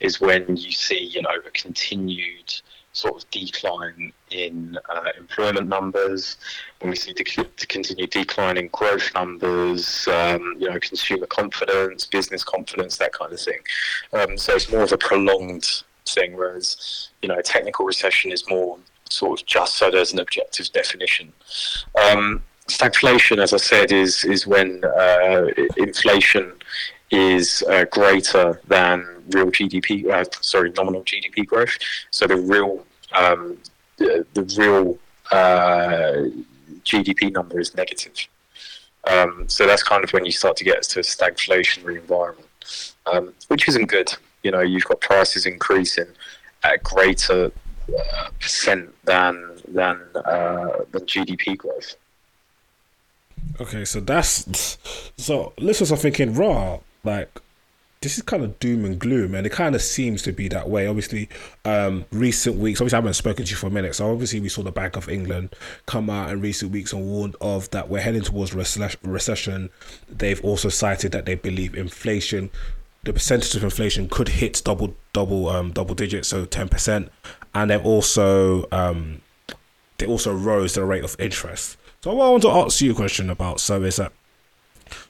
is 0.00 0.20
when 0.20 0.56
you 0.56 0.70
see 0.70 0.98
you 0.98 1.22
know 1.22 1.30
a 1.44 1.50
continued 1.50 2.54
sort 2.98 3.22
of 3.22 3.30
decline 3.30 4.12
in 4.30 4.76
uh, 4.88 5.10
employment 5.16 5.68
numbers, 5.68 6.36
when 6.80 6.90
we 6.90 6.96
see 6.96 7.12
the, 7.12 7.24
the 7.58 7.66
continued 7.66 8.10
decline 8.10 8.56
in 8.56 8.66
growth 8.68 9.08
numbers, 9.14 10.08
um, 10.08 10.56
you 10.58 10.68
know, 10.68 10.78
consumer 10.80 11.26
confidence, 11.26 12.06
business 12.06 12.42
confidence, 12.42 12.96
that 12.96 13.12
kind 13.12 13.32
of 13.32 13.40
thing. 13.40 13.60
Um, 14.12 14.36
so 14.36 14.54
it's 14.54 14.70
more 14.70 14.82
of 14.82 14.92
a 14.92 14.98
prolonged 14.98 15.82
thing, 16.06 16.36
whereas 16.36 17.10
you 17.22 17.28
know, 17.28 17.38
a 17.38 17.42
technical 17.42 17.86
recession 17.86 18.32
is 18.32 18.48
more 18.48 18.78
sort 19.08 19.40
of 19.40 19.46
just 19.46 19.76
so 19.76 19.90
there's 19.90 20.12
an 20.12 20.18
objective 20.18 20.70
definition. 20.72 21.32
Um, 22.04 22.42
stagflation, 22.66 23.40
as 23.40 23.52
I 23.52 23.58
said, 23.58 23.92
is 23.92 24.24
is 24.24 24.46
when 24.46 24.84
uh, 24.84 25.46
inflation 25.76 26.52
is 27.10 27.62
uh, 27.70 27.84
greater 27.84 28.60
than 28.66 29.06
real 29.30 29.50
GDP, 29.50 30.10
uh, 30.10 30.24
sorry, 30.40 30.72
nominal 30.76 31.02
GDP 31.04 31.46
growth. 31.46 31.76
So 32.10 32.26
the 32.26 32.36
real 32.36 32.84
um, 33.12 33.58
the, 33.96 34.26
the 34.34 34.42
real 34.58 34.98
uh, 35.32 36.28
GDP 36.84 37.32
number 37.32 37.60
is 37.60 37.74
negative. 37.74 38.14
Um, 39.10 39.48
so 39.48 39.66
that's 39.66 39.82
kind 39.82 40.04
of 40.04 40.12
when 40.12 40.24
you 40.24 40.32
start 40.32 40.56
to 40.58 40.64
get 40.64 40.82
to 40.82 41.00
a 41.00 41.02
stagflationary 41.02 41.96
environment, 41.96 42.46
um, 43.06 43.32
which 43.48 43.68
isn't 43.68 43.86
good 43.86 44.14
you 44.42 44.50
know 44.50 44.60
you've 44.60 44.84
got 44.84 45.00
prices 45.00 45.46
increasing 45.46 46.06
at 46.64 46.74
a 46.74 46.78
greater 46.78 47.52
uh, 47.98 48.28
percent 48.40 48.94
than 49.04 49.34
than 49.68 50.00
uh, 50.14 50.84
than 50.90 51.02
GDP 51.06 51.56
growth. 51.56 51.96
Okay, 53.60 53.84
so 53.84 54.00
that's 54.00 54.78
so 55.16 55.52
listeners 55.58 55.92
are 55.92 55.96
thinking, 55.96 56.34
raw, 56.34 56.80
like 57.04 57.40
this 58.00 58.16
is 58.16 58.22
kind 58.22 58.44
of 58.44 58.58
doom 58.58 58.84
and 58.84 58.98
gloom, 58.98 59.34
and 59.34 59.46
it 59.46 59.50
kind 59.50 59.74
of 59.74 59.82
seems 59.82 60.22
to 60.22 60.32
be 60.32 60.48
that 60.48 60.68
way. 60.68 60.86
Obviously, 60.86 61.28
um, 61.64 62.04
recent 62.12 62.56
weeks, 62.56 62.80
obviously, 62.80 62.96
I 62.96 63.00
haven't 63.00 63.14
spoken 63.14 63.44
to 63.44 63.50
you 63.50 63.56
for 63.56 63.66
a 63.66 63.70
minute, 63.70 63.94
so 63.94 64.10
obviously, 64.10 64.40
we 64.40 64.48
saw 64.48 64.62
the 64.62 64.72
Bank 64.72 64.96
of 64.96 65.08
England 65.08 65.54
come 65.86 66.08
out 66.08 66.30
in 66.30 66.40
recent 66.40 66.70
weeks 66.70 66.92
and 66.92 67.04
warned 67.04 67.36
of 67.40 67.70
that 67.70 67.88
we're 67.88 68.00
heading 68.00 68.22
towards 68.22 68.54
recession. 68.54 69.70
They've 70.08 70.44
also 70.44 70.68
cited 70.68 71.12
that 71.12 71.26
they 71.26 71.34
believe 71.34 71.74
inflation 71.74 72.50
the 73.04 73.12
percentage 73.12 73.54
of 73.54 73.64
inflation 73.64 74.08
could 74.08 74.28
hit 74.28 74.60
double 74.64 74.94
double 75.12 75.48
um, 75.48 75.72
double 75.72 75.94
digits, 75.94 76.28
so 76.28 76.44
ten 76.44 76.68
percent, 76.68 77.10
and 77.54 77.70
they've 77.70 77.84
also 77.84 78.68
um, 78.72 79.22
they 79.98 80.06
also 80.06 80.32
rose 80.34 80.74
the 80.74 80.84
rate 80.84 81.04
of 81.04 81.16
interest. 81.18 81.76
So 82.02 82.14
what 82.14 82.26
I 82.26 82.30
want 82.30 82.42
to 82.42 82.50
ask 82.50 82.80
you 82.80 82.92
a 82.92 82.94
question 82.94 83.30
about 83.30 83.60
so 83.60 83.82
is 83.82 83.96
that 83.96 84.12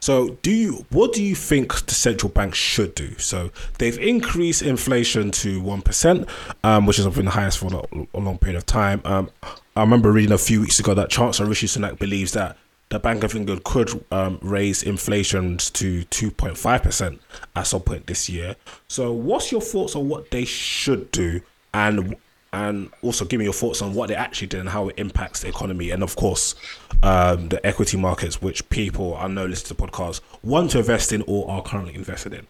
so 0.00 0.30
do 0.42 0.50
you 0.50 0.87
what 0.90 1.12
do 1.12 1.23
you 1.23 1.35
think 1.35 1.87
the 1.87 1.94
central 1.94 2.30
bank 2.30 2.54
should 2.54 2.94
do? 2.94 3.16
So 3.18 3.50
they've 3.78 3.99
increased 3.99 4.62
inflation 4.62 5.30
to 5.32 5.61
one 5.61 5.82
percent, 5.82 6.28
um, 6.64 6.87
which 6.87 6.99
is 6.99 7.04
something 7.04 7.25
the 7.25 7.30
highest 7.30 7.58
for 7.58 7.87
a 8.14 8.18
long 8.18 8.38
period 8.38 8.56
of 8.56 8.66
time. 8.66 9.00
Um, 9.04 9.30
I 9.76 9.82
remember 9.82 10.11
reading 10.11 10.32
a 10.32 10.38
few 10.38 10.61
weeks 10.61 10.80
ago 10.80 10.94
that 10.94 11.11
Chancellor 11.11 11.47
Rishi 11.47 11.66
Sunak 11.66 11.99
believes 11.99 12.32
that 12.32 12.56
the 12.88 12.99
Bank 12.99 13.23
of 13.23 13.35
England 13.35 13.64
could 13.64 14.04
um, 14.11 14.38
raise 14.42 14.82
inflation 14.82 15.58
to 15.58 16.04
2.5% 16.04 17.18
at 17.54 17.62
some 17.66 17.82
point 17.82 18.06
this 18.06 18.28
year. 18.28 18.56
So, 18.88 19.12
what's 19.12 19.52
your 19.52 19.61
thoughts 19.61 19.94
on 19.94 20.08
what 20.08 20.30
they 20.30 20.44
should 20.44 21.11
do, 21.11 21.42
and 21.75 22.16
and 22.52 22.90
also 23.02 23.24
give 23.24 23.38
me 23.38 23.44
your 23.44 23.52
thoughts 23.52 23.82
on 23.82 23.94
what 23.94 24.08
they 24.08 24.14
actually 24.14 24.46
did 24.46 24.60
and 24.60 24.68
how 24.68 24.88
it 24.88 24.98
impacts 24.98 25.40
the 25.40 25.48
economy, 25.48 25.90
and 25.90 26.02
of 26.02 26.16
course, 26.16 26.54
um, 27.02 27.48
the 27.48 27.64
equity 27.66 27.96
markets, 27.96 28.40
which 28.40 28.68
people 28.70 29.16
I 29.16 29.28
know 29.28 29.46
listen 29.46 29.74
to 29.76 29.82
podcasts 29.82 30.20
want 30.42 30.70
to 30.72 30.78
invest 30.78 31.12
in 31.12 31.22
or 31.26 31.50
are 31.50 31.62
currently 31.62 31.94
invested 31.94 32.32
in. 32.32 32.46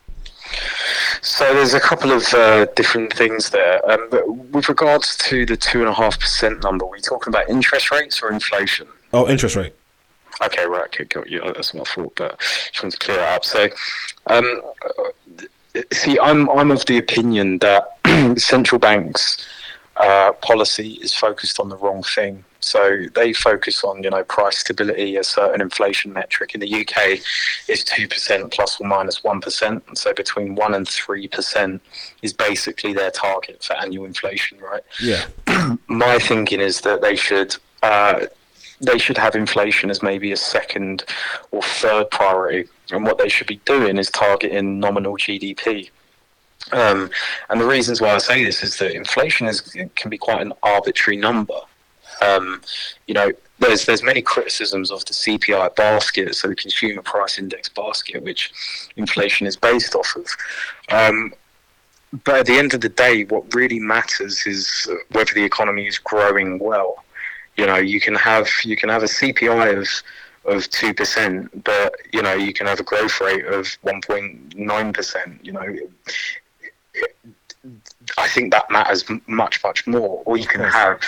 So 1.20 1.52
there's 1.52 1.74
a 1.74 1.80
couple 1.80 2.12
of 2.12 2.32
uh, 2.32 2.66
different 2.76 3.12
things 3.12 3.50
there. 3.50 3.84
Um, 3.90 4.08
with 4.52 4.68
regards 4.68 5.16
to 5.18 5.44
the 5.44 5.56
two 5.56 5.80
and 5.80 5.88
a 5.88 5.92
half 5.92 6.18
percent 6.18 6.62
number, 6.62 6.84
are 6.84 6.90
we 6.90 7.00
talking 7.00 7.32
about 7.32 7.48
interest 7.48 7.90
rates 7.90 8.22
or 8.22 8.30
inflation? 8.30 8.86
Oh, 9.12 9.28
interest 9.28 9.56
rate. 9.56 9.74
Okay, 10.40 10.66
right, 10.66 10.84
okay, 10.86 11.04
got 11.04 11.28
you. 11.28 11.40
That's 11.40 11.74
my 11.74 11.84
fault, 11.84 12.12
but 12.16 12.38
just 12.38 12.82
wanted 12.82 12.98
to 12.98 13.04
clear 13.04 13.16
that 13.16 13.36
up. 13.36 13.44
So, 13.44 13.68
um, 14.26 14.62
see, 15.92 16.18
I'm 16.20 16.48
I'm 16.50 16.70
of 16.70 16.86
the 16.86 16.98
opinion 16.98 17.58
that 17.58 17.98
central 18.38 18.78
banks' 18.78 19.44
uh, 19.98 20.32
policy 20.34 20.92
is 21.02 21.12
focused 21.12 21.58
on 21.58 21.68
the 21.68 21.76
wrong 21.76 22.02
thing. 22.02 22.44
So 22.60 23.04
they 23.14 23.32
focus 23.32 23.84
on 23.84 24.02
you 24.02 24.10
know 24.10 24.24
price 24.24 24.58
stability, 24.58 25.16
a 25.16 25.24
certain 25.24 25.60
inflation 25.60 26.12
metric. 26.12 26.54
In 26.54 26.60
the 26.60 26.72
UK, 26.72 27.20
it's 27.68 27.84
two 27.84 28.08
percent 28.08 28.52
plus 28.52 28.80
or 28.80 28.86
minus 28.86 29.22
one 29.22 29.40
percent. 29.40 29.84
So 29.96 30.12
between 30.12 30.54
one 30.54 30.74
and 30.74 30.86
three 30.86 31.28
percent 31.28 31.82
is 32.22 32.32
basically 32.32 32.92
their 32.92 33.10
target 33.10 33.62
for 33.62 33.74
annual 33.74 34.06
inflation, 34.06 34.58
right? 34.58 34.82
Yeah. 35.00 35.26
My 35.88 36.18
thinking 36.18 36.60
is 36.60 36.80
that 36.82 37.02
they 37.02 37.16
should. 37.16 37.56
Uh, 37.82 38.26
they 38.80 38.96
should 38.96 39.18
have 39.18 39.34
inflation 39.34 39.90
as 39.90 40.04
maybe 40.04 40.30
a 40.30 40.36
second 40.36 41.04
or 41.50 41.62
third 41.62 42.12
priority. 42.12 42.68
And 42.92 43.04
what 43.04 43.18
they 43.18 43.28
should 43.28 43.48
be 43.48 43.60
doing 43.64 43.98
is 43.98 44.08
targeting 44.08 44.78
nominal 44.78 45.16
GDP. 45.16 45.90
Um, 46.72 47.10
and 47.48 47.60
the 47.60 47.66
reasons 47.66 48.00
why 48.00 48.10
I 48.10 48.18
say 48.18 48.44
this 48.44 48.62
is 48.62 48.76
that 48.78 48.94
inflation 48.94 49.46
is 49.46 49.60
can 49.96 50.10
be 50.10 50.18
quite 50.18 50.42
an 50.42 50.52
arbitrary 50.62 51.16
number. 51.16 51.58
Um, 52.20 52.60
you 53.06 53.14
know, 53.14 53.32
there's 53.58 53.87
there's 53.87 54.02
many 54.02 54.22
criticisms 54.22 54.90
of 54.90 55.04
the 55.04 55.12
CPI 55.12 55.75
basket, 55.76 56.34
so 56.34 56.48
the 56.48 56.54
Consumer 56.54 57.02
Price 57.02 57.38
Index 57.38 57.68
basket, 57.68 58.22
which 58.22 58.52
inflation 58.96 59.46
is 59.46 59.56
based 59.56 59.94
off 59.94 60.14
of. 60.16 60.26
Um, 60.90 61.34
but 62.25 62.40
at 62.40 62.46
the 62.46 62.58
end 62.58 62.75
of 62.75 62.80
the 62.80 62.88
day, 62.88 63.25
what 63.25 63.54
really 63.54 63.78
matters 63.78 64.46
is 64.46 64.88
whether 65.10 65.34
the 65.34 65.44
economy 65.44 65.87
is 65.87 65.98
growing 65.98 66.58
well. 66.58 67.04
You 67.56 67.66
know, 67.66 67.76
you 67.76 68.00
can 68.00 68.14
have 68.14 68.48
you 68.64 68.76
can 68.76 68.88
have 68.88 69.02
a 69.02 69.06
CPI 69.06 69.78
of 69.78 69.88
of 70.48 70.70
two 70.70 70.94
percent, 70.94 71.64
but 71.64 71.94
you 72.12 72.22
know 72.22 72.34
you 72.34 72.52
can 72.52 72.66
have 72.66 72.80
a 72.80 72.84
growth 72.84 73.20
rate 73.20 73.44
of 73.44 73.66
one 73.82 74.00
point 74.00 74.56
nine 74.56 74.92
percent. 74.92 75.44
You 75.44 75.52
know, 75.52 75.76
I 78.16 78.28
think 78.28 78.52
that 78.52 78.70
matters 78.70 79.04
much 79.26 79.62
much 79.62 79.86
more. 79.86 80.22
Or 80.24 80.36
you 80.36 80.46
can 80.46 80.60
have, 80.60 81.02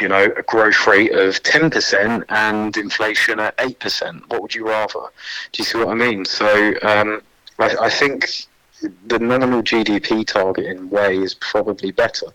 you 0.00 0.08
know, 0.08 0.24
a 0.36 0.42
growth 0.42 0.86
rate 0.86 1.12
of 1.12 1.42
ten 1.42 1.70
percent 1.70 2.24
and 2.28 2.76
inflation 2.76 3.40
at 3.40 3.54
eight 3.58 3.78
percent. 3.80 4.28
What 4.28 4.42
would 4.42 4.54
you 4.54 4.68
rather? 4.68 5.00
Do 5.52 5.62
you 5.62 5.64
see 5.64 5.78
what 5.78 5.88
I 5.88 5.94
mean? 5.94 6.24
So 6.24 6.74
um, 6.82 7.22
I, 7.58 7.76
I 7.80 7.90
think 7.90 8.46
the 9.06 9.18
nominal 9.18 9.62
GDP 9.62 10.26
targeting 10.26 10.88
way 10.88 11.18
is 11.18 11.34
probably 11.34 11.90
better. 11.90 12.26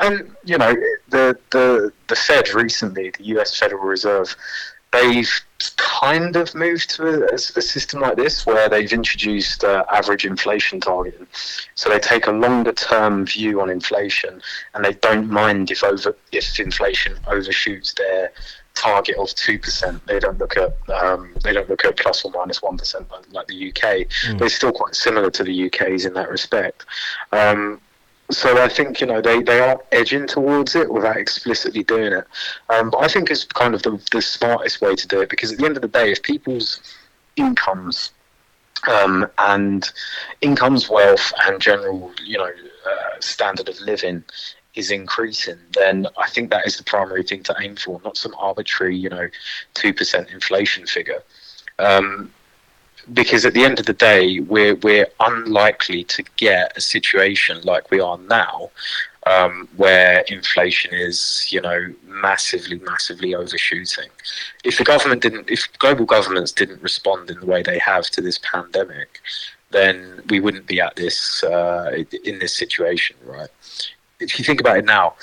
And 0.00 0.34
you 0.44 0.58
know, 0.58 0.74
the 1.08 1.38
the 1.50 1.92
the 2.08 2.16
Fed 2.16 2.54
recently, 2.54 3.10
the 3.10 3.24
U.S. 3.24 3.58
Federal 3.58 3.84
Reserve, 3.84 4.34
they've 4.92 5.30
kind 5.76 6.36
of 6.36 6.54
moved 6.54 6.90
to 6.90 7.30
a, 7.30 7.34
a 7.34 7.38
system 7.38 8.00
like 8.00 8.16
this 8.16 8.44
where 8.44 8.68
they've 8.68 8.92
introduced 8.92 9.64
uh, 9.64 9.84
average 9.90 10.24
inflation 10.24 10.80
targeting. 10.80 11.26
So 11.74 11.88
they 11.88 11.98
take 11.98 12.26
a 12.26 12.32
longer 12.32 12.72
term 12.72 13.26
view 13.26 13.60
on 13.60 13.70
inflation, 13.70 14.42
and 14.74 14.84
they 14.84 14.94
don't 14.94 15.30
mind 15.30 15.70
if 15.70 15.82
over 15.82 16.16
if 16.32 16.58
inflation 16.60 17.16
overshoots 17.26 17.94
their 17.94 18.32
target 18.74 19.16
of 19.16 19.34
two 19.34 19.58
percent. 19.58 20.04
They 20.06 20.18
don't 20.18 20.38
look 20.38 20.56
at 20.56 20.74
um, 20.90 21.34
they 21.42 21.52
don't 21.52 21.68
look 21.68 21.84
at 21.84 21.96
plus 21.96 22.24
or 22.24 22.30
minus 22.32 22.62
one 22.62 22.76
percent 22.76 23.06
like 23.30 23.46
the 23.46 23.68
UK. 23.68 24.08
Mm. 24.26 24.38
They're 24.38 24.48
still 24.48 24.72
quite 24.72 24.94
similar 24.94 25.30
to 25.30 25.44
the 25.44 25.66
UK's 25.66 26.04
in 26.04 26.14
that 26.14 26.28
respect. 26.30 26.84
Um, 27.32 27.80
so 28.30 28.62
I 28.62 28.68
think 28.68 29.00
you 29.00 29.06
know 29.06 29.20
they, 29.20 29.42
they 29.42 29.60
are 29.60 29.80
edging 29.92 30.26
towards 30.26 30.74
it 30.74 30.90
without 30.90 31.16
explicitly 31.16 31.82
doing 31.82 32.12
it. 32.12 32.26
Um, 32.68 32.90
but 32.90 32.98
I 32.98 33.08
think 33.08 33.30
it's 33.30 33.44
kind 33.44 33.74
of 33.74 33.82
the, 33.82 34.02
the 34.10 34.22
smartest 34.22 34.80
way 34.80 34.94
to 34.94 35.08
do 35.08 35.20
it 35.20 35.28
because 35.28 35.52
at 35.52 35.58
the 35.58 35.66
end 35.66 35.76
of 35.76 35.82
the 35.82 35.88
day, 35.88 36.10
if 36.10 36.22
people's 36.22 36.80
incomes 37.36 38.12
um, 38.88 39.28
and 39.38 39.90
incomes, 40.40 40.88
wealth, 40.88 41.32
and 41.46 41.60
general, 41.60 42.12
you 42.24 42.38
know, 42.38 42.50
uh, 42.50 43.20
standard 43.20 43.68
of 43.68 43.78
living 43.80 44.24
is 44.74 44.90
increasing, 44.90 45.58
then 45.74 46.06
I 46.18 46.28
think 46.28 46.50
that 46.50 46.66
is 46.66 46.78
the 46.78 46.84
primary 46.84 47.22
thing 47.22 47.42
to 47.44 47.56
aim 47.60 47.76
for, 47.76 48.00
not 48.04 48.16
some 48.16 48.34
arbitrary, 48.38 48.96
you 48.96 49.10
know, 49.10 49.28
two 49.74 49.92
percent 49.92 50.30
inflation 50.30 50.86
figure. 50.86 51.22
Um, 51.78 52.32
because 53.12 53.44
at 53.44 53.54
the 53.54 53.64
end 53.64 53.80
of 53.80 53.86
the 53.86 53.92
day, 53.92 54.40
we're 54.40 54.76
we're 54.76 55.08
unlikely 55.20 56.04
to 56.04 56.22
get 56.36 56.76
a 56.76 56.80
situation 56.80 57.60
like 57.62 57.90
we 57.90 58.00
are 58.00 58.18
now, 58.18 58.70
um, 59.26 59.68
where 59.76 60.20
inflation 60.28 60.92
is, 60.94 61.46
you 61.50 61.60
know, 61.60 61.92
massively, 62.06 62.78
massively 62.80 63.34
overshooting. 63.34 64.08
If 64.64 64.78
the 64.78 64.84
government 64.84 65.22
didn't, 65.22 65.50
if 65.50 65.68
global 65.78 66.04
governments 66.04 66.52
didn't 66.52 66.82
respond 66.82 67.30
in 67.30 67.40
the 67.40 67.46
way 67.46 67.62
they 67.62 67.78
have 67.78 68.06
to 68.06 68.20
this 68.20 68.38
pandemic, 68.38 69.20
then 69.70 70.22
we 70.28 70.40
wouldn't 70.40 70.66
be 70.66 70.80
at 70.80 70.96
this 70.96 71.42
uh, 71.44 72.04
in 72.24 72.38
this 72.38 72.54
situation, 72.54 73.16
right? 73.24 73.50
If 74.20 74.38
you 74.38 74.44
think 74.44 74.60
about 74.60 74.78
it 74.78 74.84
now, 74.84 75.14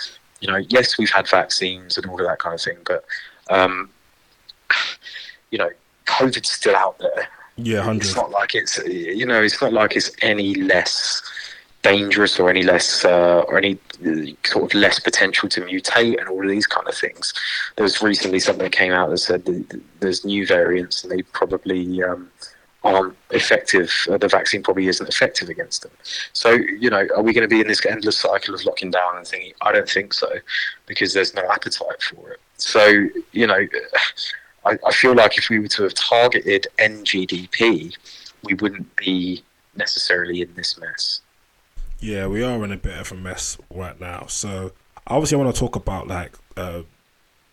you 0.41 0.49
know, 0.49 0.57
yes, 0.57 0.97
we've 0.97 1.11
had 1.11 1.27
vaccines 1.27 1.97
and 1.97 2.05
all 2.07 2.19
of 2.19 2.27
that 2.27 2.39
kind 2.39 2.55
of 2.55 2.61
thing, 2.61 2.77
but 2.85 3.05
um, 3.49 3.89
you 5.51 5.57
know, 5.57 5.69
COVID's 6.05 6.51
still 6.51 6.75
out 6.75 6.97
there. 6.99 7.29
Yeah, 7.63 7.81
hundred. 7.81 8.05
It's 8.05 8.15
not 8.15 8.31
like 8.31 8.55
it's 8.55 8.77
you 8.85 9.25
know, 9.25 9.41
it's 9.41 9.61
not 9.61 9.73
like 9.73 9.95
it's 9.95 10.11
any 10.21 10.55
less 10.55 11.21
dangerous 11.81 12.39
or 12.39 12.49
any 12.49 12.63
less 12.63 13.05
uh, 13.05 13.43
or 13.47 13.57
any 13.57 13.77
uh, 14.05 14.33
sort 14.45 14.65
of 14.65 14.73
less 14.73 14.99
potential 14.99 15.47
to 15.49 15.61
mutate 15.61 16.19
and 16.19 16.27
all 16.27 16.43
of 16.43 16.49
these 16.49 16.67
kind 16.67 16.87
of 16.87 16.95
things. 16.95 17.33
There 17.75 17.83
was 17.83 18.01
recently 18.01 18.39
something 18.39 18.63
that 18.63 18.71
came 18.71 18.91
out 18.91 19.09
that 19.09 19.17
said 19.17 19.45
that 19.45 19.81
there's 19.99 20.25
new 20.25 20.45
variants 20.45 21.03
and 21.03 21.11
they 21.11 21.21
probably 21.21 22.03
um, 22.03 22.29
aren't 22.83 23.15
effective. 23.31 23.91
Uh, 24.09 24.17
the 24.17 24.27
vaccine 24.27 24.63
probably 24.63 24.87
isn't 24.87 25.07
effective 25.07 25.49
against 25.49 25.83
them. 25.83 25.91
So 26.33 26.51
you 26.51 26.89
know, 26.89 27.07
are 27.15 27.23
we 27.23 27.33
going 27.33 27.47
to 27.47 27.53
be 27.53 27.61
in 27.61 27.67
this 27.67 27.85
endless 27.85 28.17
cycle 28.17 28.55
of 28.55 28.63
locking 28.65 28.91
down 28.91 29.17
and 29.17 29.27
thinking? 29.27 29.53
I 29.61 29.71
don't 29.71 29.89
think 29.89 30.13
so, 30.13 30.29
because 30.85 31.13
there's 31.13 31.33
no 31.33 31.49
appetite 31.49 32.01
for 32.03 32.31
it. 32.31 32.39
So 32.57 33.07
you 33.31 33.47
know. 33.47 33.67
I, 34.65 34.77
I 34.85 34.91
feel 34.91 35.13
like 35.15 35.37
if 35.37 35.49
we 35.49 35.59
were 35.59 35.67
to 35.69 35.83
have 35.83 35.93
targeted 35.93 36.67
NGDP, 36.77 37.95
we 38.43 38.53
wouldn't 38.55 38.95
be 38.95 39.43
necessarily 39.75 40.41
in 40.41 40.53
this 40.55 40.77
mess. 40.79 41.21
Yeah, 41.99 42.27
we 42.27 42.43
are 42.43 42.63
in 42.63 42.71
a 42.71 42.77
bit 42.77 42.97
of 42.97 43.11
a 43.11 43.15
mess 43.15 43.57
right 43.73 43.99
now. 43.99 44.25
So 44.27 44.71
obviously, 45.07 45.35
I 45.39 45.43
want 45.43 45.53
to 45.55 45.59
talk 45.59 45.75
about 45.75 46.07
like 46.07 46.33
uh, 46.55 46.81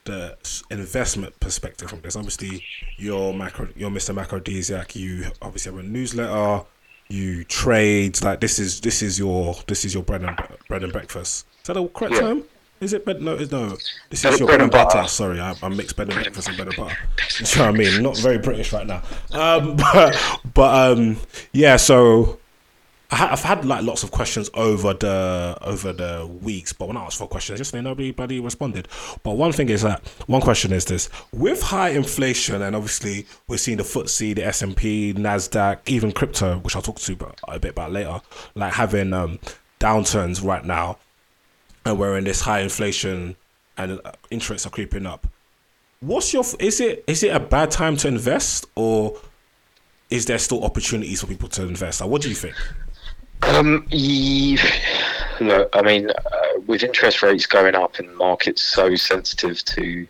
the 0.05 0.37
investment 0.71 1.39
perspective 1.41 1.91
from 1.91 2.01
this. 2.01 2.17
Obviously, 2.17 2.65
you're 2.97 3.33
macro, 3.33 3.69
you're 3.77 3.91
Mr. 3.91 4.15
Macrodesiac. 4.15 4.95
You 4.95 5.27
obviously 5.43 5.73
have 5.73 5.85
a 5.85 5.87
newsletter. 5.87 6.65
You 7.09 7.45
trade. 7.45 8.23
Like 8.23 8.41
this 8.41 8.59
is 8.59 8.81
this 8.81 9.03
is 9.03 9.19
your 9.19 9.55
this 9.67 9.85
is 9.85 9.95
your 9.95 10.03
bread 10.03 10.23
and 10.23 10.37
bread 10.69 10.83
and 10.83 10.93
breakfast. 10.93 11.47
Is 11.61 11.67
that 11.67 11.75
the 11.75 11.87
correct 11.89 12.15
Yeah. 12.15 12.21
term? 12.21 12.45
Is 12.81 12.93
it 12.93 13.05
bread? 13.05 13.23
No, 13.23 13.35
it's 13.35 13.51
no. 13.51 13.77
This 14.11 14.25
is 14.25 14.39
your 14.39 14.49
bread 14.49 14.61
and 14.61 14.71
butter. 14.71 14.99
butter. 14.99 15.09
Sorry, 15.09 15.41
I, 15.41 15.55
I 15.63 15.69
mixed 15.69 15.97
bread 15.97 16.09
and 16.09 16.23
breakfast 16.23 16.49
and 16.49 16.57
bread 16.57 16.69
and 16.69 16.77
butter. 16.77 16.97
You 17.39 17.45
know 17.59 17.67
what 17.67 17.75
I 17.75 17.79
mean? 17.79 18.03
Not 18.03 18.17
very 18.19 18.39
British 18.39 18.73
right 18.73 18.87
now. 18.87 19.03
Um, 19.33 19.77
but, 19.93 20.41
but 20.55 20.93
um, 20.93 21.19
yeah. 21.53 21.77
So 21.77 22.39
I 23.11 23.17
ha- 23.17 23.29
I've 23.31 23.43
had 23.43 23.65
like 23.65 23.85
lots 23.85 24.03
of 24.03 24.11
questions 24.11 24.51
over 24.55 24.93
the 24.93 25.57
over 25.63 25.93
the 25.93 26.29
weeks, 26.43 26.73
but 26.73 26.89
when 26.89 26.97
I 26.97 27.05
asked 27.05 27.19
for 27.19 27.29
questions, 27.29 27.59
just 27.59 27.73
nobody 27.73 28.09
nobody 28.09 28.41
responded. 28.41 28.89
But 29.23 29.33
one 29.37 29.53
thing 29.53 29.69
is 29.69 29.83
that 29.83 30.07
one 30.27 30.41
question 30.41 30.73
is 30.73 30.85
this: 30.87 31.09
with 31.33 31.63
high 31.63 31.91
inflation, 31.91 32.63
and 32.63 32.75
obviously 32.75 33.27
we're 33.49 33.59
seeing 33.59 33.79
the 33.79 33.85
FTSE, 33.85 34.35
the 34.35 34.45
S 34.45 34.63
and 34.63 34.77
P, 34.77 35.15
Nasdaq, 35.15 35.81
even 35.87 36.11
crypto, 36.13 36.59
which 36.59 36.75
I'll 36.75 36.83
talk 36.83 36.99
to 36.99 37.35
a 37.49 37.59
bit 37.61 37.71
about 37.71 37.93
later, 37.93 38.21
like 38.55 38.73
having 38.73 39.13
um, 39.13 39.39
downturns 39.79 40.45
right 40.45 40.65
now, 40.65 40.99
and 41.87 41.99
we're 41.99 42.19
in 42.19 42.25
this 42.25 42.41
high 42.41 42.61
inflation, 42.61 43.37
and 43.79 44.01
uh, 44.05 44.13
interest 44.31 44.51
rates 44.51 44.67
are 44.67 44.71
creeping 44.71 45.07
up. 45.07 45.27
What's 46.01 46.33
your? 46.33 46.45
Is 46.59 46.81
it 46.81 47.05
is 47.07 47.23
it 47.23 47.29
a 47.29 47.41
bad 47.41 47.71
time 47.71 47.97
to 47.99 48.09
invest, 48.09 48.67
or 48.75 49.17
is 50.11 50.27
there 50.27 50.39
still 50.39 50.65
opportunities 50.65 51.21
for 51.21 51.27
people 51.27 51.49
to 51.51 51.63
invest? 51.63 52.01
Like, 52.01 52.11
what 52.11 52.23
do 52.23 52.29
you 52.29 52.35
think? 52.35 52.55
Um, 53.43 53.87
look, 55.41 55.69
I 55.73 55.83
mean, 55.83 56.11
uh, 56.11 56.61
with 56.67 56.83
interest 56.83 57.23
rates 57.23 57.47
going 57.47 57.75
up 57.75 57.99
and 57.99 58.15
markets 58.17 58.63
so 58.63 58.95
sensitive 58.97 59.63
to 59.65 60.07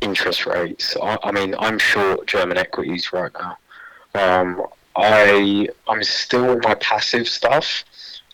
interest 0.00 0.46
rates, 0.46 0.96
I, 1.00 1.18
I 1.22 1.30
mean, 1.30 1.54
I'm 1.58 1.78
short 1.78 2.26
German 2.26 2.58
equities 2.58 3.12
right 3.12 3.30
now. 3.34 3.58
Um, 4.14 4.66
I 4.96 5.68
I'm 5.88 6.02
still 6.02 6.52
in 6.52 6.60
my 6.62 6.74
passive 6.76 7.28
stuff. 7.28 7.84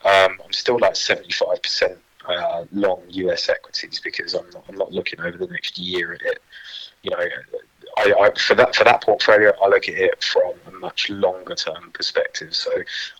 Um, 0.05 0.39
I'm 0.45 0.53
still 0.53 0.79
like 0.79 0.97
75 0.97 1.63
percent 1.63 1.99
uh, 2.29 2.65
long 2.73 3.03
US 3.09 3.49
equities 3.49 4.01
because 4.03 4.35
I'm 4.35 4.49
not, 4.51 4.65
I'm 4.69 4.77
not 4.77 4.93
looking 4.93 5.21
over 5.21 5.37
the 5.37 5.47
next 5.47 5.79
year 5.79 6.13
at 6.13 6.23
it. 6.23 6.43
You 7.03 7.11
know, 7.13 7.19
I, 7.97 8.15
I 8.21 8.31
for 8.39 8.55
that 8.55 8.75
for 8.75 8.85
that 8.85 9.03
portfolio, 9.03 9.53
I 9.63 9.69
look 9.69 9.89
at 9.89 9.95
it 9.95 10.23
from 10.23 10.53
a 10.67 10.71
much 10.79 11.09
longer 11.11 11.55
term 11.55 11.91
perspective. 11.93 12.55
So 12.55 12.71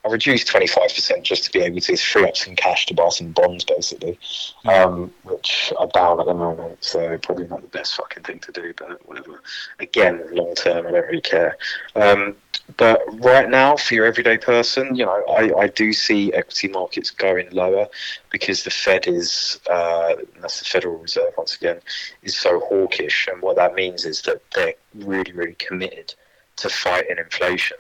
I 0.05 0.09
reduced 0.09 0.49
25 0.49 0.83
percent 0.95 1.25
just 1.25 1.45
to 1.45 1.53
be 1.53 1.61
able 1.61 1.81
to 1.81 1.97
free 1.97 2.25
up 2.25 2.37
some 2.37 2.57
cash 2.57 2.87
to 2.87 2.95
buy 2.95 3.09
some 3.09 3.33
bonds, 3.33 3.65
basically, 3.65 4.19
um, 4.67 5.13
which 5.25 5.73
are 5.79 5.89
down 5.89 6.21
at 6.21 6.27
the 6.27 6.35
moment. 6.35 6.85
So 6.85 7.19
probably 7.19 7.49
not 7.49 7.63
the 7.63 7.69
best 7.69 7.95
fucking 7.97 8.23
thing 8.23 8.39
to 8.41 8.53
do, 8.53 8.73
but 8.77 9.07
whatever. 9.09 9.43
Again, 9.79 10.23
long 10.33 10.55
term, 10.55 10.87
I 10.87 10.91
don't 10.91 11.07
really 11.07 11.21
care. 11.21 11.57
Um, 11.97 12.37
but 12.77 13.03
right 13.21 13.49
now, 13.49 13.77
for 13.77 13.95
your 13.95 14.07
everyday 14.07 14.39
person, 14.39 14.95
you 14.95 15.05
know, 15.05 15.25
I, 15.27 15.53
I 15.59 15.67
do 15.69 15.93
see 15.93 16.33
equity 16.33 16.69
markets 16.69 17.11
going 17.11 17.49
lower 17.51 17.87
because 18.31 18.63
the 18.63 18.71
Fed 18.71 19.07
is, 19.07 19.61
uh, 19.71 20.15
that's 20.41 20.59
the 20.59 20.65
Federal 20.65 20.99
Reserve 20.99 21.33
once 21.37 21.57
again, 21.57 21.81
is 22.23 22.37
so 22.37 22.61
hawkish. 22.61 23.29
And 23.33 23.41
what 23.41 23.57
that 23.57 23.75
means 23.75 24.05
is 24.05 24.23
that 24.23 24.43
they're 24.55 24.75
really, 24.95 25.33
really 25.33 25.55
committed 25.55 26.15
to 26.57 26.69
fighting 26.69 27.19
inflation. 27.19 27.79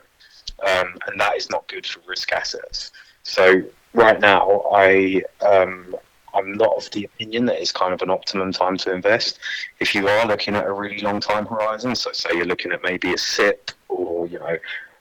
Um, 0.66 0.96
and 1.06 1.20
that 1.20 1.36
is 1.36 1.50
not 1.50 1.66
good 1.68 1.86
for 1.86 2.00
risk 2.06 2.32
assets. 2.32 2.92
So 3.22 3.62
right 3.94 4.20
now, 4.20 4.62
I 4.72 5.22
um, 5.40 5.94
I'm 6.34 6.52
not 6.52 6.76
of 6.76 6.90
the 6.90 7.04
opinion 7.04 7.46
that 7.46 7.60
it's 7.60 7.72
kind 7.72 7.92
of 7.92 8.02
an 8.02 8.10
optimum 8.10 8.52
time 8.52 8.76
to 8.78 8.92
invest. 8.92 9.38
If 9.78 9.94
you 9.94 10.08
are 10.08 10.26
looking 10.26 10.54
at 10.54 10.66
a 10.66 10.72
really 10.72 11.00
long 11.00 11.20
time 11.20 11.46
horizon, 11.46 11.94
so 11.94 12.12
say 12.12 12.30
you're 12.34 12.46
looking 12.46 12.72
at 12.72 12.82
maybe 12.82 13.12
a 13.12 13.18
SIPP 13.18 13.72
or 13.88 14.26
you 14.26 14.38
know 14.38 14.56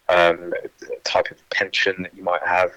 um, 0.10 0.54
a 0.63 1.00
type 1.04 1.32
of 1.32 1.50
pension 1.50 2.04
that 2.04 2.15
you 2.15 2.24
might 2.24 2.44
have, 2.46 2.72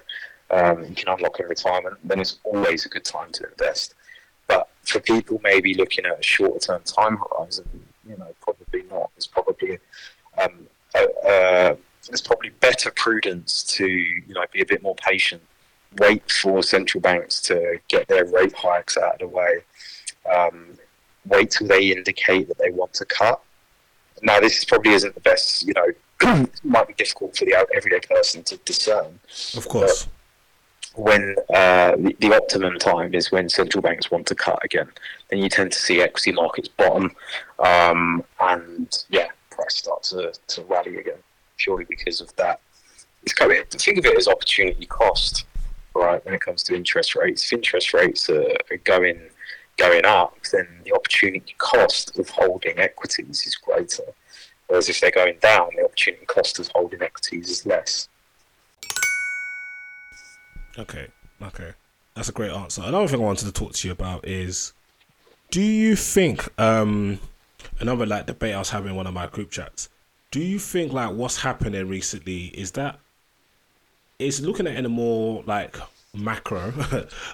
um, 0.51 0.83
you 0.85 0.95
can 0.95 1.09
unlock 1.09 1.39
in 1.39 1.47
retirement, 1.47 1.97
then 2.03 2.19
it's 2.19 2.39
always 2.43 2.85
a 2.85 2.89
good 2.89 3.05
time 3.05 3.31
to 3.33 3.49
invest. 3.49 3.95
But 4.47 4.69
for 4.83 4.99
people 4.99 5.41
maybe 5.43 5.73
looking 5.73 6.05
at 6.05 6.19
a 6.19 6.23
shorter 6.23 6.59
term 6.59 6.81
time 6.83 7.17
horizon, 7.17 7.67
you 8.07 8.17
know, 8.17 8.27
probably 8.41 8.83
not. 8.91 9.09
It's 9.17 9.27
probably 9.27 9.79
um, 10.41 10.67
it's 12.09 12.21
probably 12.21 12.49
better 12.49 12.91
prudence 12.91 13.63
to 13.63 13.87
you 13.87 14.33
know 14.33 14.43
be 14.51 14.61
a 14.61 14.65
bit 14.65 14.83
more 14.83 14.95
patient, 14.95 15.41
wait 15.99 16.29
for 16.31 16.63
central 16.63 17.01
banks 17.01 17.41
to 17.41 17.79
get 17.87 18.07
their 18.07 18.25
rate 18.25 18.53
hikes 18.53 18.97
out 18.97 19.13
of 19.13 19.19
the 19.19 19.27
way, 19.27 19.59
um, 20.33 20.77
wait 21.25 21.51
till 21.51 21.67
they 21.67 21.91
indicate 21.91 22.47
that 22.47 22.57
they 22.57 22.71
want 22.71 22.93
to 22.95 23.05
cut. 23.05 23.41
Now, 24.21 24.39
this 24.39 24.63
probably 24.63 24.93
isn't 24.93 25.15
the 25.15 25.21
best, 25.21 25.63
you 25.67 25.73
know, 25.73 26.45
might 26.63 26.87
be 26.87 26.93
difficult 26.93 27.35
for 27.35 27.45
the 27.45 27.65
everyday 27.75 27.99
person 27.99 28.43
to 28.43 28.57
discern 28.57 29.19
Of 29.57 29.67
course. 29.67 30.07
when 30.95 31.35
uh, 31.53 31.95
the, 31.97 32.15
the 32.19 32.33
optimum 32.33 32.77
time 32.79 33.13
is 33.13 33.31
when 33.31 33.49
central 33.49 33.81
banks 33.81 34.11
want 34.11 34.27
to 34.27 34.35
cut 34.35 34.63
again. 34.63 34.89
Then 35.29 35.39
you 35.39 35.49
tend 35.49 35.71
to 35.73 35.79
see 35.79 36.01
equity 36.01 36.31
markets 36.31 36.69
bottom, 36.69 37.11
um, 37.59 38.23
and 38.39 39.03
yeah, 39.09 39.27
price 39.49 39.75
start 39.75 40.03
to, 40.03 40.33
to 40.47 40.61
rally 40.63 40.97
again 40.97 41.17
purely 41.57 41.85
because 41.85 42.21
of 42.21 42.35
that. 42.35 42.59
It's 43.23 43.33
kind 43.33 43.51
of 43.51 43.67
think 43.69 43.97
of 43.97 44.05
it 44.05 44.17
as 44.17 44.27
opportunity 44.27 44.85
cost, 44.85 45.45
right? 45.95 46.23
When 46.25 46.33
it 46.33 46.41
comes 46.41 46.63
to 46.63 46.75
interest 46.75 47.15
rates, 47.15 47.43
if 47.45 47.53
interest 47.53 47.93
rates 47.93 48.29
are, 48.29 48.45
going 48.83 49.21
going 49.77 50.05
up, 50.05 50.37
then 50.51 50.67
the 50.85 50.93
opportunity 50.93 51.55
cost 51.57 52.17
of 52.19 52.29
holding 52.29 52.77
equities 52.77 53.45
is 53.45 53.55
greater. 53.55 54.03
Whereas 54.67 54.87
if 54.87 54.99
they're 54.99 55.11
going 55.11 55.37
down, 55.41 55.69
the 55.75 55.83
opportunity 55.83 56.25
cost 56.25 56.59
of 56.59 56.67
holding 56.69 57.01
equities 57.01 57.49
is 57.49 57.65
less. 57.65 58.07
Okay, 60.77 61.07
okay. 61.41 61.71
That's 62.15 62.29
a 62.29 62.31
great 62.31 62.51
answer. 62.51 62.83
Another 62.85 63.07
thing 63.07 63.19
I 63.19 63.23
wanted 63.23 63.45
to 63.45 63.51
talk 63.51 63.73
to 63.73 63.87
you 63.87 63.91
about 63.91 64.27
is 64.27 64.73
do 65.49 65.61
you 65.61 65.95
think 65.95 66.49
um 66.59 67.19
another 67.79 68.05
like 68.05 68.25
debate 68.25 68.55
I 68.55 68.59
was 68.59 68.69
having 68.69 68.91
in 68.91 68.95
one 68.95 69.07
of 69.07 69.13
my 69.13 69.27
group 69.27 69.51
chats, 69.51 69.89
do 70.31 70.39
you 70.39 70.59
think 70.59 70.93
like 70.93 71.11
what's 71.11 71.37
happening 71.37 71.87
recently 71.87 72.45
is 72.47 72.71
that 72.71 72.99
is 74.25 74.41
looking 74.41 74.67
at 74.67 74.73
it 74.73 74.79
in 74.79 74.85
a 74.85 74.89
more 74.89 75.43
like 75.45 75.77
macro 76.13 76.73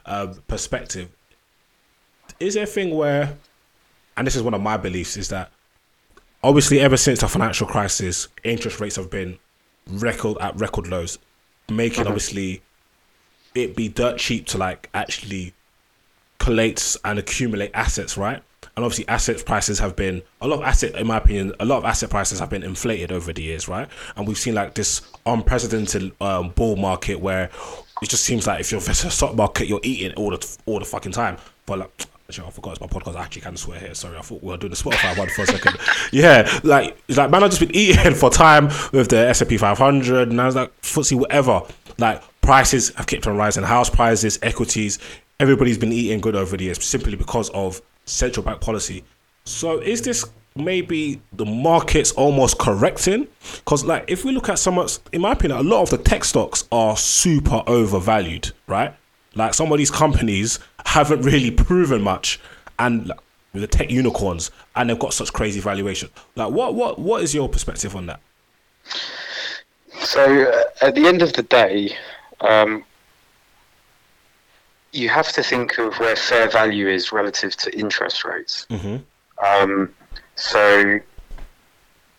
uh, 0.06 0.34
perspective, 0.48 1.10
is 2.40 2.54
there 2.54 2.64
a 2.64 2.68
thing 2.68 2.96
where 2.96 3.38
and 4.20 4.28
this 4.28 4.36
is 4.36 4.44
one 4.44 4.54
of 4.54 4.62
my 4.62 4.76
beliefs 4.76 5.16
is 5.16 5.30
that 5.30 5.50
obviously 6.44 6.80
ever 6.80 6.98
since 6.98 7.22
the 7.22 7.28
financial 7.28 7.66
crisis, 7.66 8.28
interest 8.44 8.80
rates 8.80 8.98
have 8.98 9.10
been 9.10 9.40
record 9.88 10.38
at 10.40 10.60
record 10.60 10.88
lows, 10.88 11.18
making 11.70 12.06
obviously 12.06 12.62
it 13.56 13.76
be 13.76 13.88
dirt 13.88 14.18
cheap 14.18 14.46
to 14.48 14.58
like 14.58 14.90
actually 14.94 15.54
collate 16.38 16.98
and 17.06 17.18
accumulate 17.18 17.72
assets, 17.74 18.18
right? 18.18 18.44
And 18.80 18.86
obviously, 18.86 19.10
asset 19.10 19.46
prices 19.46 19.78
have 19.80 19.98
been 19.98 20.22
a 20.40 20.48
lot 20.48 20.60
of 20.60 20.64
asset, 20.64 20.96
in 20.96 21.06
my 21.06 21.18
opinion, 21.18 21.52
a 21.60 21.66
lot 21.66 21.80
of 21.80 21.84
asset 21.84 22.10
prices 22.10 22.40
have 22.40 22.50
been 22.50 22.64
inflated 22.64 23.12
over 23.12 23.34
the 23.34 23.44
years, 23.44 23.68
right? 23.68 23.90
And 24.16 24.26
we've 24.26 24.38
seen 24.38 24.56
like 24.56 24.74
this 24.74 25.02
unprecedented 25.26 26.14
um, 26.22 26.52
bull 26.52 26.78
market 26.78 27.20
where 27.20 27.50
it 28.02 28.08
just 28.08 28.24
seems 28.24 28.48
like 28.48 28.62
if 28.62 28.72
you're 28.72 28.80
in 28.80 28.86
the 28.86 28.94
stock 28.94 29.36
market, 29.36 29.68
you're 29.68 29.82
eating 29.84 30.14
all 30.14 30.30
the 30.32 30.58
all 30.66 30.80
the 30.80 30.86
fucking 30.86 31.12
time. 31.12 31.36
But 31.66 31.80
like, 31.80 32.06
actually, 32.30 32.48
I 32.48 32.52
forgot 32.52 32.72
it's 32.72 32.80
my 32.80 32.88
podcast. 32.88 33.18
I 33.18 33.24
actually 33.24 33.42
can 33.42 33.58
swear 33.58 33.82
here. 33.82 33.94
Sorry, 33.94 34.18
I 34.18 34.22
thought 34.22 34.42
we 34.42 34.48
were 34.48 34.56
doing 34.56 34.72
the 34.72 34.78
Spotify 34.78 35.18
one 35.18 35.28
for 35.28 35.42
a 35.42 35.46
second. 35.46 35.76
Yeah, 36.14 36.50
like 36.64 36.98
it's 37.10 37.18
like 37.18 37.30
man, 37.32 37.44
I've 37.44 37.50
just 37.50 37.60
been 37.60 37.76
eating 37.76 38.14
for 38.14 38.30
time 38.30 38.68
with 38.94 39.10
the 39.10 39.18
S 39.18 39.42
and 39.42 39.50
P 39.50 39.58
500, 39.58 40.30
and 40.30 40.40
I 40.40 40.46
was 40.46 40.56
like, 40.56 40.74
footsie, 40.84 41.20
whatever. 41.20 41.64
Like 41.98 42.24
prices 42.40 42.96
have 42.96 43.08
kept 43.08 43.28
on 43.28 43.36
rising, 43.36 43.66
house 43.66 43.90
prices, 43.90 44.40
equities, 44.42 45.00
everybody's 45.38 45.78
been 45.78 45.92
eating 45.92 46.22
good 46.22 46.38
over 46.38 46.56
the 46.56 46.64
years 46.64 46.82
simply 46.82 47.18
because 47.18 47.50
of 47.50 47.82
central 48.10 48.46
bank 48.46 48.62
policy. 48.62 49.04
So 49.46 49.80
is 49.80 50.02
this 50.02 50.26
maybe 50.56 51.22
the 51.34 51.46
market's 51.46 52.12
almost 52.12 52.58
correcting? 52.60 53.28
Because 53.56 53.86
like 53.86 54.06
if 54.08 54.26
we 54.26 54.32
look 54.32 54.50
at 54.50 54.60
some, 54.60 54.86
in 55.12 55.22
my 55.22 55.34
opinion, 55.34 55.60
a 55.60 55.64
lot 55.64 55.82
of 55.82 55.90
the 55.90 55.98
tech 55.98 56.24
stocks 56.24 56.68
are 56.72 56.98
super 56.98 57.64
overvalued, 57.68 58.52
right? 58.68 58.94
Like 59.36 59.54
some 59.54 59.72
of 59.72 59.78
these 59.78 59.92
companies 59.92 60.60
haven't 60.86 61.22
really 61.22 61.52
proven 61.52 62.02
much, 62.02 62.40
and 62.80 63.12
with 63.54 63.62
the 63.62 63.68
tech 63.68 63.90
unicorns, 63.90 64.52
and 64.76 64.90
they've 64.90 65.00
got 65.00 65.14
such 65.14 65.32
crazy 65.34 65.60
valuation. 65.60 66.10
Like 66.36 66.52
what 66.52 66.76
what 66.76 67.00
what 67.00 67.24
is 67.24 67.34
your 67.34 67.48
perspective 67.48 67.96
on 67.96 68.08
that? 68.08 68.20
So 70.02 70.44
uh, 70.44 70.86
at 70.86 70.96
the 70.96 71.08
end 71.08 71.22
of 71.22 71.34
the 71.34 71.44
day, 71.44 71.96
um, 72.42 72.84
you 74.92 75.10
have 75.10 75.32
to 75.34 75.44
think 75.44 75.78
of 75.78 75.94
where 76.00 76.16
fair 76.16 76.50
value 76.50 76.88
is 76.88 77.12
relative 77.12 77.56
to 77.58 77.78
interest 77.78 78.26
rates. 78.26 78.66
Mhm. 78.70 79.04
Um, 79.38 79.94
so, 80.36 81.00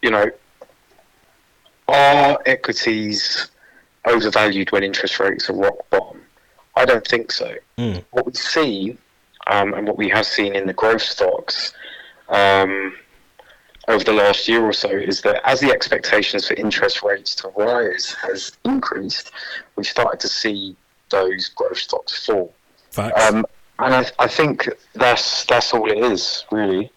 you 0.02 0.11
know, 0.11 0.30
are 1.88 2.38
equities 2.46 3.50
overvalued 4.04 4.70
when 4.72 4.83
interest 4.83 5.18
rates 5.18 5.50
are 5.50 5.54
rock 5.54 5.88
bottom? 5.90 6.22
I 6.76 6.85
don't 6.85 7.06
think 7.06 7.33
so. 7.33 7.54
Mm. 7.76 8.04
What 8.11 8.26
we 8.26 8.33
see, 8.33 8.96
um, 9.48 9.74
and 9.74 9.87
what 9.87 9.98
we 9.98 10.09
have 10.09 10.26
seen 10.26 10.54
in 10.54 10.66
the 10.66 10.72
growth 10.72 11.02
stocks 11.02 11.72
um, 12.28 12.96
over 13.88 14.04
the 14.04 14.12
last 14.12 14.46
year 14.46 14.64
or 14.64 14.72
so, 14.72 14.88
is 14.88 15.20
that 15.22 15.46
as 15.46 15.61
the 15.61 15.72
expectations 15.72 16.46
for 16.46 16.54
interest 16.54 17.02
rates 17.02 17.35
to 17.37 17.48
rise 17.48 18.14
has 18.22 18.52
increased, 18.64 19.33
we've 19.76 19.87
started 19.87 20.20
to 20.20 20.28
see 20.28 20.76
those 21.11 21.48
growth 21.48 21.78
stocks 21.78 22.24
fall. 22.24 22.54
Facts. 22.90 23.31
Um, 23.31 23.46
and 23.79 23.94
I, 23.94 24.07
I 24.18 24.29
think 24.29 24.68
that's 24.94 25.44
that's 25.46 25.72
all 25.72 25.90
it 25.90 25.98
is 25.98 26.44
really. 26.50 26.90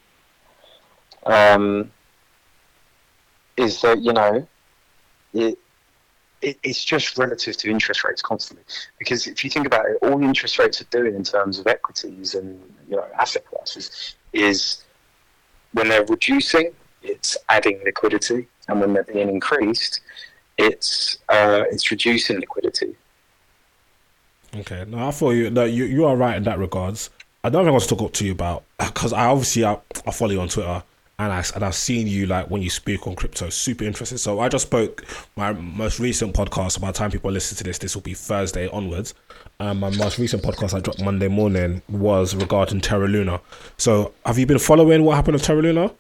Um, 1.26 1.92
is 3.56 3.82
that 3.82 4.02
you 4.02 4.12
know, 4.14 4.48
it, 5.34 5.58
it 6.42 6.58
it's 6.64 6.84
just 6.84 7.18
relative 7.18 7.56
to 7.58 7.70
interest 7.70 8.04
rates 8.04 8.22
constantly. 8.22 8.66
Because 9.00 9.28
if 9.28 9.44
you 9.44 9.50
think 9.50 9.66
about 9.66 9.86
it, 9.86 9.98
all 10.02 10.22
interest 10.22 10.60
rates 10.60 10.82
are 10.82 10.86
doing 10.86 11.16
in 11.16 11.24
terms 11.24 11.60
of 11.60 11.68
equities 11.68 12.36
and 12.36 12.60
you 12.90 12.96
know 12.96 13.06
asset 13.18 13.46
classes 13.46 14.16
is 14.34 14.84
when 15.74 15.90
they're 15.90 16.06
reducing, 16.06 16.72
it's 17.02 17.38
adding 17.50 17.80
liquidity, 17.86 18.48
and 18.68 18.80
when 18.80 18.94
they're 18.94 19.04
being 19.04 19.30
increased, 19.30 20.02
it's 20.58 21.20
uh, 21.30 21.64
it's 21.72 21.92
reducing 21.92 22.40
liquidity. 22.40 22.96
Okay, 24.56 24.86
no, 24.88 25.08
I 25.08 25.12
thought 25.12 25.32
you. 25.32 25.50
No, 25.50 25.64
you 25.64 25.86
you 25.86 26.06
are 26.06 26.16
right 26.16 26.38
in 26.38 26.44
that 26.44 26.60
regards. 26.60 27.10
Another 27.44 27.64
thing 27.64 27.68
I 27.70 27.72
want 27.72 27.84
to 27.84 27.96
talk 27.96 28.14
to 28.14 28.26
you 28.26 28.32
about 28.32 28.64
because 28.80 29.12
I 29.14 29.26
obviously 29.26 29.66
I, 29.66 29.80
I 30.06 30.12
follow 30.12 30.32
you 30.32 30.42
on 30.42 30.48
Twitter 30.48 30.84
and 31.20 31.34
I 31.34 31.44
and 31.56 31.64
I've 31.64 31.76
seen 31.76 32.08
you 32.08 32.26
like 32.26 32.50
when 32.50 32.62
you 32.62 32.70
speak 32.70 33.08
on 33.08 33.16
crypto, 33.16 33.50
super 33.50 33.84
interested. 33.84 34.20
So 34.20 34.40
I 34.40 34.50
just 34.50 34.68
spoke 34.68 35.06
my 35.36 35.54
most 35.54 36.00
recent 36.00 36.34
podcast. 36.36 36.80
By 36.80 36.88
the 36.88 36.98
time 36.98 37.12
people 37.12 37.32
listen 37.32 37.58
to 37.58 37.64
this, 37.64 37.78
this 37.80 37.96
will 37.96 38.02
be 38.04 38.14
Thursday 38.14 38.68
onwards. 38.70 39.14
Um, 39.60 39.80
my 39.80 39.90
most 39.92 40.20
recent 40.20 40.44
podcast 40.44 40.74
I 40.74 40.80
dropped 40.80 41.02
Monday 41.02 41.28
morning 41.28 41.82
was 41.90 42.36
regarding 42.36 42.82
Terra 42.82 43.08
Luna. 43.08 43.42
So 43.78 44.14
have 44.26 44.38
you 44.38 44.46
been 44.46 44.60
following 44.60 45.04
what 45.04 45.16
happened 45.16 45.36
with 45.36 45.44
Terra 45.44 45.62
Luna? 45.62 45.92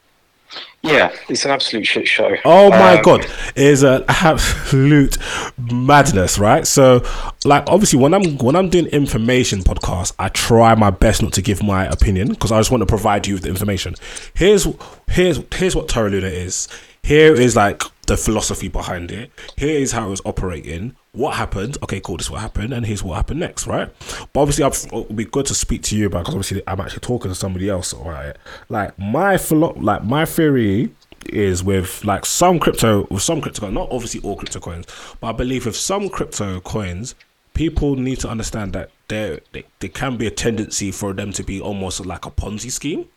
Yeah, 0.81 1.15
it's 1.29 1.45
an 1.45 1.51
absolute 1.51 1.85
shit 1.87 2.07
show. 2.07 2.35
Oh 2.43 2.69
my 2.69 2.97
Um, 2.97 3.03
god, 3.03 3.25
it's 3.55 3.83
an 3.83 4.03
absolute 4.09 5.17
madness, 5.57 6.37
right? 6.37 6.67
So, 6.67 7.03
like, 7.45 7.63
obviously, 7.67 7.99
when 7.99 8.13
I'm 8.13 8.37
when 8.39 8.55
I'm 8.57 8.67
doing 8.69 8.87
information 8.87 9.59
podcasts, 9.59 10.13
I 10.19 10.27
try 10.29 10.75
my 10.75 10.89
best 10.89 11.21
not 11.21 11.31
to 11.33 11.41
give 11.41 11.63
my 11.63 11.85
opinion 11.85 12.29
because 12.29 12.51
I 12.51 12.59
just 12.59 12.69
want 12.69 12.81
to 12.81 12.85
provide 12.85 13.27
you 13.27 13.35
with 13.35 13.43
the 13.43 13.49
information. 13.49 13.95
Here's 14.33 14.67
here's 15.07 15.39
here's 15.55 15.73
what 15.75 15.87
Terra 15.87 16.09
Luna 16.09 16.27
is. 16.27 16.67
Here 17.03 17.33
is 17.33 17.55
like 17.55 17.83
the 18.07 18.15
philosophy 18.15 18.69
behind 18.69 19.11
it. 19.11 19.29
Here 19.57 19.77
is 19.77 19.91
how 19.91 20.07
it 20.07 20.09
was 20.09 20.21
operating. 20.23 20.95
What 21.11 21.35
happened? 21.35 21.77
Okay, 21.83 21.99
cool. 21.99 22.15
This 22.15 22.27
is 22.27 22.31
what 22.31 22.39
happened, 22.39 22.73
and 22.73 22.85
here's 22.85 23.03
what 23.03 23.15
happened 23.15 23.41
next, 23.41 23.67
right? 23.67 23.89
But 24.31 24.39
obviously, 24.39 24.63
I've, 24.63 24.87
oh, 24.93 25.01
it'll 25.01 25.13
be 25.15 25.25
good 25.25 25.45
to 25.47 25.53
speak 25.53 25.83
to 25.83 25.97
you 25.97 26.07
about 26.07 26.19
because 26.19 26.35
obviously 26.35 26.63
I'm 26.65 26.79
actually 26.79 27.01
talking 27.01 27.29
to 27.29 27.35
somebody 27.35 27.69
else 27.69 27.91
about 27.91 28.25
it. 28.25 28.37
Like 28.69 28.97
my 28.97 29.37
philo- 29.37 29.73
like 29.73 30.05
my 30.05 30.23
theory 30.23 30.95
is 31.27 31.61
with 31.63 32.03
like 32.05 32.25
some 32.25 32.57
crypto 32.57 33.05
with 33.09 33.21
some 33.21 33.39
crypto 33.41 33.69
not 33.69 33.89
obviously 33.91 34.21
all 34.21 34.37
crypto 34.37 34.61
coins, 34.61 34.85
but 35.19 35.27
I 35.27 35.31
believe 35.33 35.65
with 35.65 35.75
some 35.75 36.07
crypto 36.09 36.61
coins, 36.61 37.15
people 37.53 37.95
need 37.95 38.19
to 38.19 38.29
understand 38.29 38.73
that 38.73 38.89
there 39.07 39.39
there, 39.51 39.63
there 39.79 39.89
can 39.89 40.17
be 40.17 40.27
a 40.27 40.31
tendency 40.31 40.91
for 40.91 41.13
them 41.13 41.31
to 41.33 41.43
be 41.43 41.61
almost 41.61 42.05
like 42.05 42.25
a 42.25 42.31
Ponzi 42.31 42.71
scheme. 42.71 43.07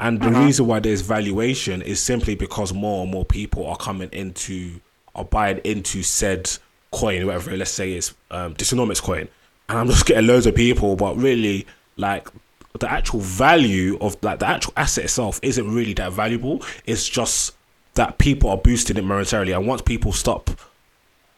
And 0.00 0.20
the 0.20 0.30
reason 0.30 0.66
why 0.66 0.80
there's 0.80 1.00
valuation 1.00 1.82
is 1.82 2.00
simply 2.00 2.34
because 2.34 2.72
more 2.72 3.02
and 3.02 3.12
more 3.12 3.24
people 3.24 3.66
are 3.66 3.76
coming 3.76 4.10
into 4.12 4.80
are 5.14 5.24
buying 5.24 5.58
into 5.58 6.02
said 6.02 6.50
coin, 6.90 7.26
whatever. 7.26 7.56
Let's 7.56 7.70
say 7.70 7.92
it's 7.92 8.14
um, 8.30 8.54
Dysonomics 8.54 9.02
coin, 9.02 9.28
and 9.68 9.78
I'm 9.78 9.86
just 9.86 10.06
getting 10.06 10.26
loads 10.26 10.46
of 10.46 10.54
people, 10.54 10.96
but 10.96 11.16
really 11.16 11.66
like 11.96 12.28
the 12.78 12.90
actual 12.90 13.20
value 13.20 13.96
of 14.00 14.16
like 14.22 14.40
the 14.40 14.46
actual 14.46 14.74
asset 14.76 15.04
itself 15.04 15.40
isn't 15.42 15.74
really 15.74 15.94
that 15.94 16.12
valuable. 16.12 16.62
It's 16.84 17.08
just 17.08 17.54
that 17.94 18.18
people 18.18 18.50
are 18.50 18.58
boosting 18.58 18.96
it 18.96 19.04
momentarily, 19.04 19.52
and 19.52 19.66
once 19.66 19.80
people 19.82 20.12
stop 20.12 20.50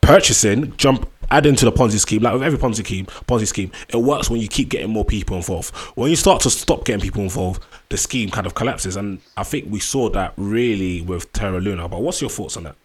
purchasing, 0.00 0.76
jump 0.76 1.08
add 1.30 1.46
into 1.46 1.64
the 1.64 1.72
Ponzi 1.72 1.98
scheme. 1.98 2.22
Like 2.22 2.34
with 2.34 2.42
every 2.42 2.58
Ponzi 2.58 2.84
scheme, 2.84 3.06
Ponzi 3.06 3.46
scheme, 3.46 3.70
it 3.88 3.96
works 3.96 4.30
when 4.30 4.40
you 4.40 4.48
keep 4.48 4.68
getting 4.68 4.90
more 4.90 5.04
people 5.04 5.36
involved. 5.36 5.74
When 5.96 6.10
you 6.10 6.16
start 6.16 6.42
to 6.42 6.50
stop 6.50 6.84
getting 6.84 7.00
people 7.00 7.22
involved, 7.22 7.62
the 7.88 7.96
scheme 7.96 8.30
kind 8.30 8.46
of 8.46 8.54
collapses. 8.54 8.96
And 8.96 9.20
I 9.36 9.44
think 9.44 9.66
we 9.70 9.80
saw 9.80 10.08
that 10.10 10.34
really 10.36 11.02
with 11.02 11.32
Terra 11.32 11.60
Luna. 11.60 11.88
But 11.88 12.02
what's 12.02 12.20
your 12.20 12.30
thoughts 12.30 12.56
on 12.56 12.64
that? 12.64 12.76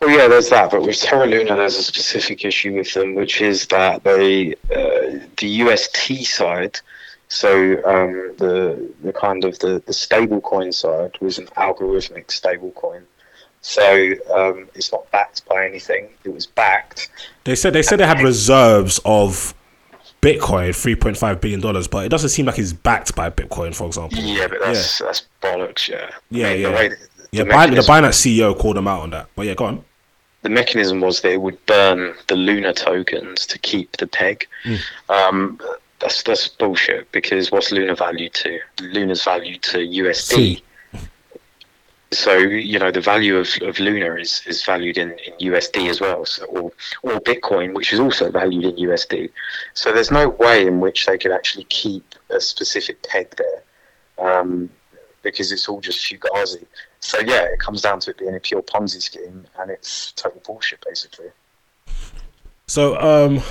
Well, 0.00 0.10
yeah, 0.10 0.28
there's 0.28 0.50
that, 0.50 0.70
but 0.70 0.82
with 0.82 1.00
Terra 1.00 1.26
Luna, 1.26 1.56
there's 1.56 1.78
a 1.78 1.82
specific 1.82 2.44
issue 2.44 2.74
with 2.74 2.92
them, 2.92 3.14
which 3.14 3.40
is 3.40 3.66
that 3.68 4.04
they, 4.04 4.52
uh, 4.70 5.18
the 5.38 5.46
UST 5.46 6.26
side, 6.26 6.78
so 7.28 7.50
um, 7.84 8.34
the 8.38 8.92
the 9.02 9.12
kind 9.12 9.44
of 9.44 9.58
the 9.58 9.82
the 9.84 9.92
stable 9.92 10.40
coin 10.40 10.72
side 10.72 11.18
was 11.20 11.38
an 11.38 11.46
algorithmic 11.56 12.30
stable 12.30 12.70
coin. 12.72 13.04
So 13.68 14.12
um, 14.32 14.68
it's 14.76 14.92
not 14.92 15.10
backed 15.10 15.44
by 15.48 15.66
anything. 15.66 16.08
It 16.22 16.28
was 16.32 16.46
backed. 16.46 17.10
They 17.42 17.56
said 17.56 17.72
they 17.72 17.82
said 17.82 17.98
they 17.98 18.06
had 18.06 18.20
reserves 18.22 19.00
of 19.04 19.54
Bitcoin, 20.22 20.72
three 20.74 20.94
point 20.94 21.16
five 21.16 21.40
billion 21.40 21.60
dollars, 21.60 21.88
but 21.88 22.04
it 22.06 22.08
doesn't 22.10 22.28
seem 22.30 22.46
like 22.46 22.60
it's 22.60 22.72
backed 22.72 23.16
by 23.16 23.28
Bitcoin, 23.28 23.74
for 23.74 23.88
example. 23.88 24.18
Yeah, 24.20 24.46
but 24.46 24.60
that's 24.60 24.98
that's 25.00 25.26
bollocks. 25.42 25.88
Yeah. 25.88 26.10
Yeah, 26.30 26.46
I 26.48 26.52
mean, 26.52 26.60
yeah. 26.60 26.68
The, 26.68 26.74
way 26.76 26.88
that- 26.90 26.98
Yeah, 27.32 27.42
the 27.42 27.74
the 27.74 27.82
Binance 27.82 28.14
CEO 28.14 28.56
called 28.56 28.76
them 28.76 28.86
out 28.86 29.02
on 29.02 29.10
that. 29.10 29.26
But 29.34 29.46
yeah, 29.46 29.54
go 29.54 29.64
on. 29.64 29.84
the 30.42 30.48
mechanism 30.48 31.00
was 31.00 31.20
that 31.22 31.32
it 31.32 31.40
would 31.40 31.58
burn 31.66 32.14
the 32.28 32.36
Luna 32.36 32.72
tokens 32.72 33.46
to 33.46 33.58
keep 33.58 33.96
the 33.96 34.06
peg. 34.06 34.46
Hmm. 34.62 34.76
Um, 35.08 35.60
that's 35.98 36.22
that's 36.22 36.46
bullshit 36.46 37.10
because 37.10 37.50
what's 37.50 37.72
Luna 37.72 37.96
valued 37.96 38.32
to? 38.34 38.60
Luna's 38.80 39.24
valued 39.24 39.62
to 39.64 39.78
USD. 39.78 40.14
See. 40.22 40.62
So 42.16 42.38
you 42.38 42.78
know 42.78 42.90
the 42.90 43.02
value 43.02 43.36
of, 43.36 43.48
of 43.60 43.78
Luna 43.78 44.14
is, 44.14 44.42
is 44.46 44.64
valued 44.64 44.96
in, 44.96 45.10
in 45.10 45.52
USD 45.52 45.90
as 45.90 46.00
well, 46.00 46.24
so, 46.24 46.46
or 46.46 46.72
or 47.02 47.20
Bitcoin, 47.20 47.74
which 47.74 47.92
is 47.92 48.00
also 48.00 48.30
valued 48.30 48.64
in 48.64 48.88
USD. 48.88 49.28
So 49.74 49.92
there's 49.92 50.10
no 50.10 50.30
way 50.30 50.66
in 50.66 50.80
which 50.80 51.04
they 51.04 51.18
could 51.18 51.30
actually 51.30 51.64
keep 51.64 52.14
a 52.30 52.40
specific 52.40 53.02
peg 53.02 53.36
there, 53.36 53.62
um, 54.26 54.70
because 55.22 55.52
it's 55.52 55.68
all 55.68 55.82
just 55.82 56.10
fugazi. 56.10 56.64
So 57.00 57.18
yeah, 57.20 57.42
it 57.42 57.60
comes 57.60 57.82
down 57.82 58.00
to 58.00 58.10
it 58.12 58.16
being 58.16 58.34
a 58.34 58.40
pure 58.40 58.62
Ponzi 58.62 59.02
scheme, 59.02 59.46
and 59.58 59.70
it's 59.70 60.12
total 60.12 60.40
bullshit 60.46 60.82
basically. 60.86 61.28
So, 62.66 62.98
um, 62.98 63.42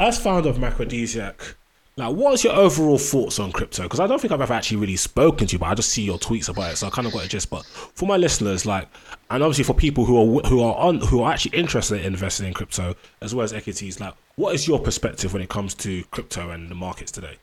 as 0.00 0.18
founder 0.18 0.48
of 0.48 0.56
Macrodesiac, 0.56 1.54
Like, 1.98 2.14
what's 2.14 2.44
your 2.44 2.54
overall 2.54 2.96
thoughts 2.96 3.40
on 3.40 3.50
crypto? 3.50 3.82
Because 3.82 3.98
I 3.98 4.06
don't 4.06 4.20
think 4.20 4.32
I've 4.32 4.40
ever 4.40 4.54
actually 4.54 4.76
really 4.76 4.94
spoken 4.94 5.48
to 5.48 5.52
you, 5.54 5.58
but 5.58 5.66
I 5.66 5.74
just 5.74 5.88
see 5.88 6.02
your 6.02 6.16
tweets 6.16 6.48
about 6.48 6.72
it, 6.72 6.76
so 6.76 6.86
I 6.86 6.90
kind 6.90 7.08
of 7.08 7.12
got 7.12 7.24
a 7.24 7.28
gist. 7.28 7.50
But 7.50 7.66
for 7.66 8.06
my 8.06 8.16
listeners, 8.16 8.64
like, 8.64 8.88
and 9.30 9.42
obviously 9.42 9.64
for 9.64 9.74
people 9.74 10.04
who 10.04 10.16
are 10.16 10.48
who 10.48 10.62
are 10.62 10.76
on 10.76 11.00
who 11.00 11.22
are 11.22 11.32
actually 11.32 11.58
interested 11.58 12.00
in 12.00 12.06
investing 12.06 12.46
in 12.46 12.54
crypto 12.54 12.94
as 13.20 13.34
well 13.34 13.42
as 13.42 13.52
equities, 13.52 13.98
like, 13.98 14.14
what 14.36 14.54
is 14.54 14.68
your 14.68 14.78
perspective 14.78 15.32
when 15.32 15.42
it 15.42 15.48
comes 15.48 15.74
to 15.74 16.04
crypto 16.12 16.50
and 16.50 16.70
the 16.70 16.76
markets 16.76 17.10
today? 17.10 17.36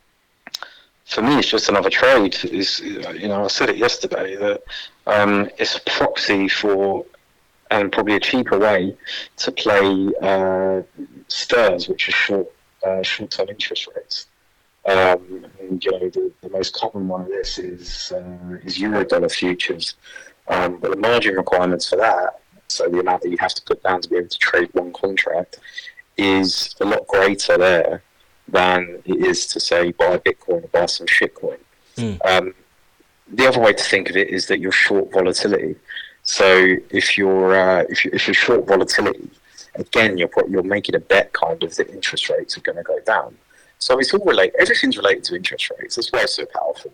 for 1.05 1.21
me, 1.21 1.37
it's 1.37 1.49
just 1.49 1.69
another 1.69 1.89
trade. 1.89 2.37
Is 2.45 2.79
you 2.79 3.27
know, 3.27 3.43
I 3.43 3.47
said 3.47 3.69
it 3.69 3.77
yesterday 3.77 4.35
that 4.37 4.63
um, 5.05 5.49
it's 5.57 5.75
a 5.75 5.81
proxy 5.81 6.47
for, 6.47 7.05
and 7.71 7.91
probably 7.91 8.15
a 8.15 8.19
cheaper 8.19 8.57
way 8.57 8.95
to 9.37 9.51
play 9.51 10.11
uh, 10.21 10.81
STIRS, 11.27 11.89
which 11.89 12.07
is 12.07 12.15
short 12.15 12.47
uh, 12.85 13.03
short-term 13.03 13.49
interest 13.49 13.87
rates. 13.95 14.27
Um, 14.85 15.45
and 15.59 15.83
you 15.83 15.91
know, 15.91 16.09
the, 16.09 16.31
the 16.41 16.49
most 16.49 16.75
common 16.75 17.07
one 17.07 17.21
of 17.21 17.27
this 17.27 17.57
is 17.57 18.11
uh, 18.11 18.57
is 18.63 18.77
Eurodollar 18.77 19.31
futures, 19.31 19.95
um, 20.47 20.77
but 20.77 20.91
the 20.91 20.97
margin 20.97 21.35
requirements 21.35 21.89
for 21.89 21.95
that, 21.95 22.41
so 22.67 22.87
the 22.87 22.99
amount 22.99 23.23
that 23.23 23.29
you 23.29 23.37
have 23.39 23.55
to 23.55 23.63
put 23.63 23.81
down 23.81 24.01
to 24.01 24.09
be 24.09 24.17
able 24.17 24.29
to 24.29 24.37
trade 24.37 24.69
one 24.73 24.93
contract, 24.93 25.59
is 26.17 26.75
a 26.81 26.85
lot 26.85 27.07
greater 27.07 27.57
there 27.57 28.03
than 28.47 29.01
it 29.05 29.25
is 29.25 29.47
to 29.47 29.59
say 29.59 29.91
buy 29.91 30.17
Bitcoin 30.17 30.63
or 30.63 30.67
buy 30.67 30.85
some 30.85 31.07
shitcoin. 31.07 31.57
Mm. 31.97 32.25
Um, 32.25 32.53
the 33.27 33.47
other 33.47 33.59
way 33.59 33.73
to 33.73 33.83
think 33.83 34.09
of 34.09 34.17
it 34.17 34.29
is 34.29 34.47
that 34.47 34.59
you're 34.59 34.71
short 34.71 35.11
volatility. 35.11 35.75
So 36.23 36.75
if 36.89 37.17
you're 37.17 37.55
uh, 37.55 37.85
if 37.89 38.05
you 38.05 38.11
if 38.13 38.27
you're 38.27 38.35
short 38.35 38.67
volatility, 38.67 39.29
again 39.75 40.17
you're 40.17 40.29
you're 40.47 40.63
making 40.63 40.95
a 40.95 40.99
bet 40.99 41.33
kind 41.33 41.63
of 41.63 41.75
that 41.75 41.89
interest 41.89 42.29
rates 42.29 42.57
are 42.57 42.61
going 42.61 42.77
to 42.77 42.83
go 42.83 42.99
down. 42.99 43.35
So 43.79 43.99
it's 43.99 44.13
all 44.13 44.25
related. 44.25 44.55
Everything's 44.59 44.97
related 44.97 45.23
to 45.25 45.35
interest 45.35 45.71
rates. 45.79 45.95
That's 45.95 46.11
why 46.11 46.21
it's 46.21 46.35
so 46.35 46.45
powerful. 46.45 46.91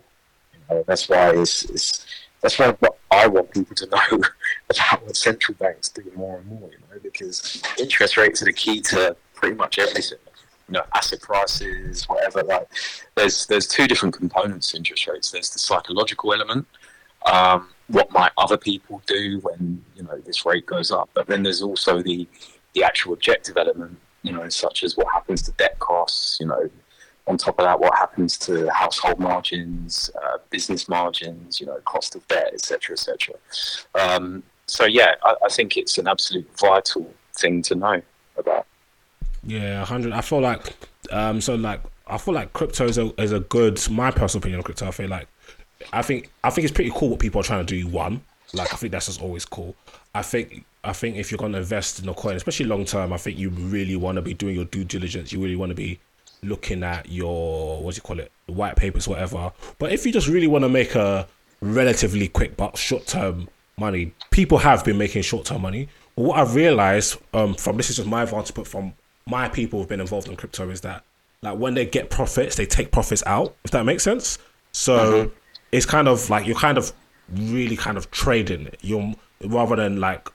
You 0.52 0.60
know, 0.76 0.84
that's 0.86 1.08
why 1.08 1.30
it's, 1.30 1.64
it's 1.70 2.06
that's 2.40 2.58
why 2.58 2.72
what 2.80 2.98
I 3.10 3.26
want 3.26 3.52
people 3.52 3.76
to 3.76 3.86
know 3.90 4.22
about 4.70 5.04
what 5.04 5.16
central 5.16 5.56
banks 5.58 5.88
do 5.88 6.02
more 6.14 6.38
and 6.38 6.46
more. 6.46 6.70
You 6.70 6.78
know, 6.78 7.00
because 7.02 7.62
interest 7.78 8.16
rates 8.16 8.42
are 8.42 8.46
the 8.46 8.52
key 8.52 8.80
to 8.82 9.16
pretty 9.34 9.54
much 9.56 9.78
everything 9.78 10.18
you 10.68 10.74
know 10.74 10.84
asset 10.94 11.20
prices, 11.20 12.08
whatever. 12.08 12.42
Like 12.42 12.68
there's 13.14 13.46
there's 13.46 13.66
two 13.66 13.86
different 13.86 14.14
components 14.14 14.70
to 14.70 14.78
interest 14.78 15.06
rates. 15.06 15.30
There's 15.30 15.50
the 15.50 15.58
psychological 15.58 16.32
element. 16.32 16.66
Um, 17.30 17.68
what 17.88 18.10
might 18.10 18.32
other 18.38 18.56
people 18.56 19.02
do 19.06 19.38
when 19.42 19.84
you 19.94 20.02
know 20.04 20.18
this 20.18 20.46
rate 20.46 20.66
goes 20.66 20.90
up? 20.90 21.10
But 21.14 21.26
then 21.26 21.42
there's 21.42 21.62
also 21.62 22.02
the 22.02 22.26
the 22.72 22.84
actual 22.84 23.12
objective 23.12 23.56
element. 23.56 23.98
You 24.22 24.32
know, 24.32 24.48
such 24.48 24.82
as 24.82 24.96
what 24.96 25.08
happens 25.12 25.42
to 25.42 25.52
debt 25.52 25.78
costs. 25.78 26.38
You 26.40 26.46
know, 26.46 26.70
on 27.26 27.38
top 27.38 27.58
of 27.58 27.64
that, 27.64 27.78
what 27.78 27.94
happens 27.96 28.36
to 28.38 28.68
household 28.72 29.18
margins, 29.18 30.10
uh, 30.22 30.38
business 30.50 30.88
margins, 30.88 31.60
you 31.60 31.66
know, 31.66 31.78
cost 31.84 32.14
of 32.16 32.26
debt, 32.28 32.50
etc., 32.52 32.94
etc. 32.94 33.34
Um, 33.94 34.42
so 34.66 34.86
yeah, 34.86 35.14
I, 35.24 35.34
I, 35.44 35.48
think 35.48 35.76
it's 35.76 35.98
an 35.98 36.08
absolute 36.08 36.48
vital 36.58 37.12
thing 37.34 37.62
to 37.62 37.74
know 37.74 38.02
about. 38.36 38.66
Yeah, 39.44 39.84
hundred. 39.84 40.12
I 40.12 40.20
feel 40.20 40.40
like, 40.40 40.74
um, 41.10 41.40
so 41.40 41.54
like, 41.54 41.80
I 42.06 42.18
feel 42.18 42.34
like 42.34 42.52
crypto 42.52 42.86
is 42.86 42.98
a 42.98 43.12
is 43.20 43.32
a 43.32 43.40
good. 43.40 43.80
My 43.90 44.10
personal 44.10 44.40
opinion 44.40 44.60
on 44.60 44.64
crypto, 44.64 44.86
I 44.86 44.90
feel 44.90 45.08
like, 45.08 45.28
I 45.92 46.02
think 46.02 46.30
I 46.42 46.50
think 46.50 46.64
it's 46.64 46.74
pretty 46.74 46.92
cool 46.94 47.10
what 47.10 47.18
people 47.18 47.40
are 47.40 47.44
trying 47.44 47.64
to 47.64 47.80
do. 47.80 47.86
One, 47.86 48.22
like, 48.52 48.72
I 48.72 48.76
think 48.76 48.92
that's 48.92 49.06
just 49.06 49.20
always 49.20 49.44
cool. 49.44 49.74
I 50.14 50.22
think 50.22 50.64
I 50.84 50.92
think 50.92 51.16
if 51.16 51.30
you're 51.30 51.38
going 51.38 51.52
to 51.52 51.58
invest 51.58 52.00
in 52.00 52.08
a 52.08 52.14
coin, 52.14 52.36
especially 52.36 52.66
long 52.66 52.84
term, 52.84 53.12
I 53.12 53.16
think 53.16 53.38
you 53.38 53.50
really 53.50 53.96
want 53.96 54.16
to 54.16 54.22
be 54.22 54.34
doing 54.34 54.56
your 54.56 54.64
due 54.64 54.84
diligence. 54.84 55.32
You 55.32 55.40
really 55.40 55.56
want 55.56 55.70
to 55.70 55.76
be 55.76 56.00
looking 56.42 56.82
at 56.82 57.08
your 57.08 57.80
what 57.82 57.94
do 57.94 57.98
you 57.98 58.02
call 58.02 58.18
it, 58.18 58.32
white 58.46 58.76
papers, 58.76 59.06
whatever. 59.06 59.52
But 59.78 59.92
if 59.92 60.04
you 60.04 60.12
just 60.12 60.28
really 60.28 60.48
want 60.48 60.64
to 60.64 60.68
make 60.68 60.94
a 60.94 61.28
relatively 61.60 62.28
quick 62.28 62.56
but 62.56 62.76
short 62.76 63.06
term 63.06 63.48
money, 63.78 64.12
people 64.30 64.58
have 64.58 64.84
been 64.84 64.98
making 64.98 65.22
short 65.22 65.46
term 65.46 65.62
money. 65.62 65.88
But 66.16 66.22
what 66.22 66.38
I've 66.38 66.54
realized 66.54 67.18
um, 67.32 67.54
from 67.54 67.76
this 67.76 67.90
is 67.90 67.96
just 67.96 68.08
my 68.08 68.22
advantage, 68.22 68.54
but 68.54 68.66
from 68.66 68.94
my 69.26 69.48
people 69.48 69.78
who've 69.78 69.88
been 69.88 70.00
involved 70.00 70.28
in 70.28 70.36
crypto 70.36 70.68
is 70.70 70.80
that 70.80 71.04
like 71.42 71.58
when 71.58 71.74
they 71.74 71.86
get 71.86 72.10
profits, 72.10 72.56
they 72.56 72.66
take 72.66 72.90
profits 72.90 73.22
out. 73.26 73.54
If 73.64 73.70
that 73.72 73.84
makes 73.84 74.02
sense. 74.02 74.38
So 74.72 74.98
mm-hmm. 74.98 75.34
it's 75.70 75.86
kind 75.86 76.08
of 76.08 76.30
like 76.30 76.46
you're 76.46 76.56
kind 76.56 76.78
of 76.78 76.92
really 77.32 77.76
kind 77.76 77.96
of 77.96 78.10
trading. 78.10 78.68
You're 78.80 79.14
rather 79.44 79.76
than 79.76 80.00
like, 80.00 80.28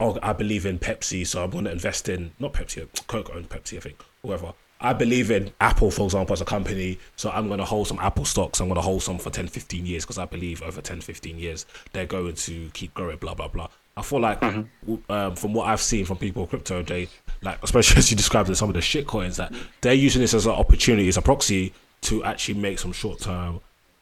oh, 0.00 0.18
I 0.22 0.32
believe 0.32 0.66
in 0.66 0.78
Pepsi, 0.78 1.26
so 1.26 1.42
I'm 1.42 1.50
going 1.50 1.64
to 1.64 1.72
invest 1.72 2.08
in 2.08 2.32
not 2.38 2.52
Pepsi, 2.52 2.86
Coke 3.06 3.30
owned 3.34 3.48
Pepsi, 3.48 3.76
I 3.76 3.80
think, 3.80 4.02
whoever. 4.22 4.52
I 4.80 4.92
believe 4.92 5.30
in 5.30 5.52
Apple, 5.60 5.90
for 5.90 6.04
example, 6.04 6.34
as 6.34 6.42
a 6.42 6.44
company. 6.44 6.98
So 7.16 7.30
I'm 7.30 7.46
going 7.46 7.58
to 7.58 7.64
hold 7.64 7.88
some 7.88 7.98
Apple 7.98 8.26
stocks. 8.26 8.60
I'm 8.60 8.68
going 8.68 8.76
to 8.76 8.82
hold 8.82 9.02
some 9.02 9.18
for 9.18 9.30
10, 9.30 9.48
15 9.48 9.86
years 9.86 10.04
because 10.04 10.18
I 10.18 10.26
believe 10.26 10.62
over 10.62 10.82
10, 10.82 11.00
15 11.00 11.38
years, 11.38 11.64
they're 11.92 12.06
going 12.06 12.34
to 12.34 12.70
keep 12.74 12.92
growing, 12.92 13.16
blah, 13.16 13.34
blah, 13.34 13.48
blah. 13.48 13.68
I 13.96 14.02
feel 14.02 14.20
like 14.20 14.40
mm-hmm. 14.40 15.10
um, 15.10 15.34
from 15.36 15.54
what 15.54 15.68
I've 15.68 15.80
seen 15.80 16.04
from 16.04 16.18
people 16.18 16.46
crypto, 16.46 16.82
they 16.82 17.08
like 17.40 17.62
especially 17.62 17.96
as 17.98 18.10
you 18.10 18.16
described 18.16 18.50
in 18.50 18.54
some 18.54 18.68
of 18.68 18.74
the 18.74 18.82
shit 18.82 19.06
coins 19.06 19.38
that 19.38 19.54
they're 19.80 19.94
using 19.94 20.20
this 20.20 20.34
as 20.34 20.44
an 20.44 20.52
opportunity, 20.52 21.08
as 21.08 21.16
a 21.16 21.22
proxy 21.22 21.72
to 22.02 22.22
actually 22.24 22.60
make 22.60 22.78
some 22.78 22.92
short 22.92 23.20
term 23.20 23.60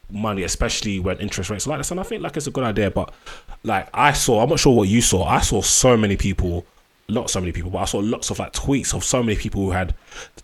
money, 0.09 0.43
especially 0.43 0.99
when 0.99 1.17
interest 1.19 1.49
rates 1.49 1.67
are 1.67 1.71
like 1.71 1.79
this. 1.79 1.91
And 1.91 1.99
I 1.99 2.03
think 2.03 2.21
like 2.21 2.37
it's 2.37 2.47
a 2.47 2.51
good 2.51 2.63
idea. 2.63 2.91
But 2.91 3.13
like 3.63 3.89
I 3.93 4.13
saw, 4.13 4.41
I'm 4.41 4.49
not 4.49 4.59
sure 4.59 4.75
what 4.75 4.87
you 4.87 5.01
saw. 5.01 5.25
I 5.25 5.41
saw 5.41 5.61
so 5.61 5.97
many 5.97 6.17
people, 6.17 6.65
not 7.09 7.29
so 7.29 7.39
many 7.39 7.51
people, 7.51 7.71
but 7.71 7.79
I 7.79 7.85
saw 7.85 7.99
lots 7.99 8.29
of 8.29 8.39
like 8.39 8.53
tweets 8.53 8.93
of 8.93 9.03
so 9.03 9.21
many 9.21 9.37
people 9.37 9.61
who 9.61 9.71
had 9.71 9.95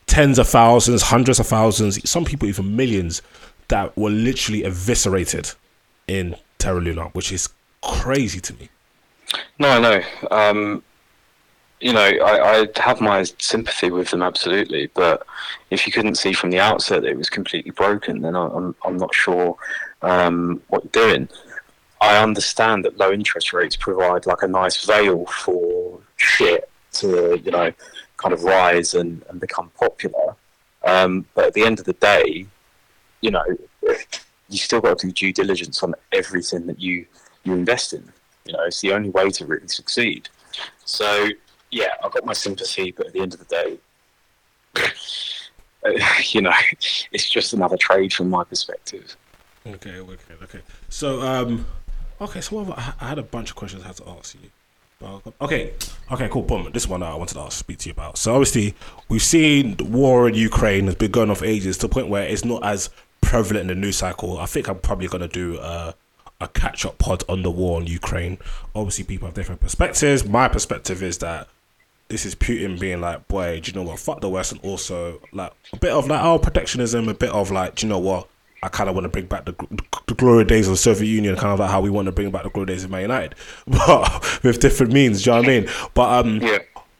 tens 0.07 0.39
of 0.39 0.47
thousands, 0.47 1.01
hundreds 1.03 1.39
of 1.39 1.47
thousands, 1.47 2.09
some 2.09 2.25
people 2.25 2.47
even 2.47 2.75
millions 2.75 3.21
that 3.67 3.95
were 3.97 4.09
literally 4.09 4.63
eviscerated 4.63 5.51
in 6.07 6.35
Terra 6.57 6.81
Luna, 6.81 7.05
which 7.09 7.31
is 7.31 7.49
crazy 7.81 8.39
to 8.41 8.53
me. 8.55 8.69
No, 9.59 9.79
no. 9.79 10.01
Um, 10.29 10.83
you 11.81 11.93
know, 11.93 11.99
I, 11.99 12.61
I 12.61 12.67
have 12.77 13.01
my 13.01 13.23
sympathy 13.39 13.89
with 13.89 14.11
them 14.11 14.21
absolutely, 14.21 14.87
but 14.93 15.25
if 15.71 15.85
you 15.85 15.91
couldn't 15.91 16.15
see 16.15 16.31
from 16.31 16.51
the 16.51 16.59
outset 16.59 17.01
that 17.01 17.09
it 17.09 17.17
was 17.17 17.29
completely 17.29 17.71
broken, 17.71 18.21
then 18.21 18.35
I'm 18.35 18.75
I'm 18.85 18.97
not 18.97 19.13
sure 19.13 19.57
um, 20.01 20.61
what 20.67 20.83
you're 20.83 21.07
doing. 21.07 21.27
I 21.99 22.21
understand 22.21 22.85
that 22.85 22.97
low 22.97 23.11
interest 23.11 23.53
rates 23.53 23.75
provide 23.75 24.25
like 24.25 24.41
a 24.41 24.47
nice 24.47 24.85
veil 24.85 25.25
for 25.25 25.99
shit 26.17 26.69
to 26.93 27.39
you 27.43 27.51
know 27.51 27.71
kind 28.17 28.33
of 28.33 28.43
rise 28.43 28.93
and, 28.93 29.23
and 29.29 29.39
become 29.39 29.71
popular. 29.79 30.35
Um, 30.83 31.25
but 31.33 31.45
at 31.45 31.53
the 31.53 31.63
end 31.63 31.79
of 31.79 31.85
the 31.85 31.93
day, 31.93 32.45
you 33.21 33.31
know, 33.31 33.43
you 34.49 34.57
still 34.57 34.81
got 34.81 34.99
to 34.99 35.07
do 35.07 35.13
due 35.13 35.33
diligence 35.33 35.81
on 35.83 35.95
everything 36.11 36.67
that 36.67 36.79
you 36.79 37.05
you 37.43 37.53
invest 37.53 37.93
in. 37.93 38.03
You 38.45 38.53
know, 38.53 38.63
it's 38.65 38.81
the 38.81 38.93
only 38.93 39.09
way 39.09 39.29
to 39.31 39.45
really 39.45 39.67
succeed. 39.67 40.29
So, 40.85 41.29
yeah, 41.71 41.93
I've 42.03 42.11
got 42.11 42.25
my 42.25 42.33
sympathy, 42.33 42.91
but 42.91 43.07
at 43.07 43.13
the 43.13 43.21
end 43.21 43.33
of 43.33 43.39
the 43.39 43.45
day, 43.45 43.77
you 46.31 46.41
know, 46.41 46.53
it's 47.11 47.29
just 47.29 47.53
another 47.53 47.77
trade 47.77 48.13
from 48.13 48.29
my 48.29 48.43
perspective. 48.43 49.15
Okay, 49.65 49.99
okay, 49.99 50.33
okay. 50.43 50.59
So, 50.89 51.21
um, 51.21 51.65
okay, 52.19 52.41
so 52.41 52.73
I 52.75 53.07
had 53.07 53.19
a 53.19 53.23
bunch 53.23 53.49
of 53.51 53.55
questions 53.55 53.83
I 53.83 53.87
had 53.87 53.97
to 53.97 54.09
ask 54.09 54.35
you. 54.35 54.49
Okay, 55.41 55.73
okay, 56.11 56.29
cool. 56.29 56.43
Boom. 56.43 56.69
This 56.71 56.87
one 56.87 57.01
I 57.01 57.15
wanted 57.15 57.33
to 57.33 57.41
ask, 57.41 57.57
speak 57.57 57.79
to 57.79 57.89
you 57.89 57.93
about. 57.93 58.17
So 58.17 58.33
obviously, 58.33 58.75
we've 59.09 59.21
seen 59.21 59.75
the 59.77 59.83
war 59.83 60.27
in 60.27 60.35
Ukraine 60.35 60.85
has 60.85 60.95
been 60.95 61.11
going 61.11 61.29
on 61.29 61.35
for 61.35 61.45
ages 61.45 61.77
to 61.79 61.87
the 61.87 61.93
point 61.93 62.07
where 62.07 62.23
it's 62.23 62.45
not 62.45 62.63
as 62.63 62.91
prevalent 63.19 63.61
in 63.61 63.67
the 63.67 63.75
news 63.75 63.97
cycle. 63.97 64.37
I 64.37 64.45
think 64.45 64.67
I'm 64.67 64.79
probably 64.79 65.07
gonna 65.07 65.27
do 65.27 65.57
uh, 65.57 65.93
a 66.39 66.47
catch 66.49 66.85
up 66.85 66.99
pod 66.99 67.23
on 67.27 67.41
the 67.41 67.49
war 67.49 67.81
in 67.81 67.87
Ukraine. 67.87 68.37
Obviously, 68.75 69.03
people 69.03 69.27
have 69.27 69.33
different 69.33 69.61
perspectives. 69.61 70.23
My 70.25 70.47
perspective 70.47 71.01
is 71.01 71.17
that 71.19 71.47
this 72.11 72.25
is 72.25 72.35
Putin 72.35 72.77
being 72.77 72.99
like, 72.99 73.27
boy, 73.29 73.61
do 73.61 73.71
you 73.71 73.75
know 73.75 73.83
what? 73.83 73.97
Fuck 73.97 74.19
the 74.19 74.29
West, 74.29 74.51
and 74.51 74.61
also 74.61 75.21
like 75.31 75.53
a 75.71 75.77
bit 75.77 75.91
of 75.91 76.07
like, 76.07 76.21
oh, 76.21 76.37
protectionism, 76.37 77.07
a 77.07 77.13
bit 77.13 77.31
of 77.31 77.51
like, 77.51 77.75
do 77.75 77.87
you 77.87 77.89
know 77.89 77.99
what? 77.99 78.27
I 78.61 78.67
kind 78.67 78.89
of 78.89 78.95
want 78.95 79.05
to 79.05 79.09
bring 79.09 79.25
back 79.25 79.45
the, 79.45 79.55
the 80.07 80.13
glory 80.13 80.43
days 80.45 80.67
of 80.67 80.73
the 80.73 80.77
Soviet 80.77 81.09
Union, 81.09 81.35
kind 81.35 81.53
of 81.53 81.59
like 81.59 81.71
how 81.71 81.81
we 81.81 81.89
want 81.89 82.07
to 82.07 82.11
bring 82.11 82.29
back 82.29 82.43
the 82.43 82.49
glory 82.49 82.67
days 82.67 82.83
of 82.83 82.91
Man 82.91 83.01
United, 83.03 83.35
but 83.67 84.43
with 84.43 84.59
different 84.59 84.91
means. 84.93 85.23
Do 85.23 85.31
you 85.31 85.35
know 85.35 85.41
what 85.41 85.49
I 85.49 85.59
mean? 85.59 85.69
But 85.93 86.25
um, 86.25 86.41
yeah. 86.41 86.57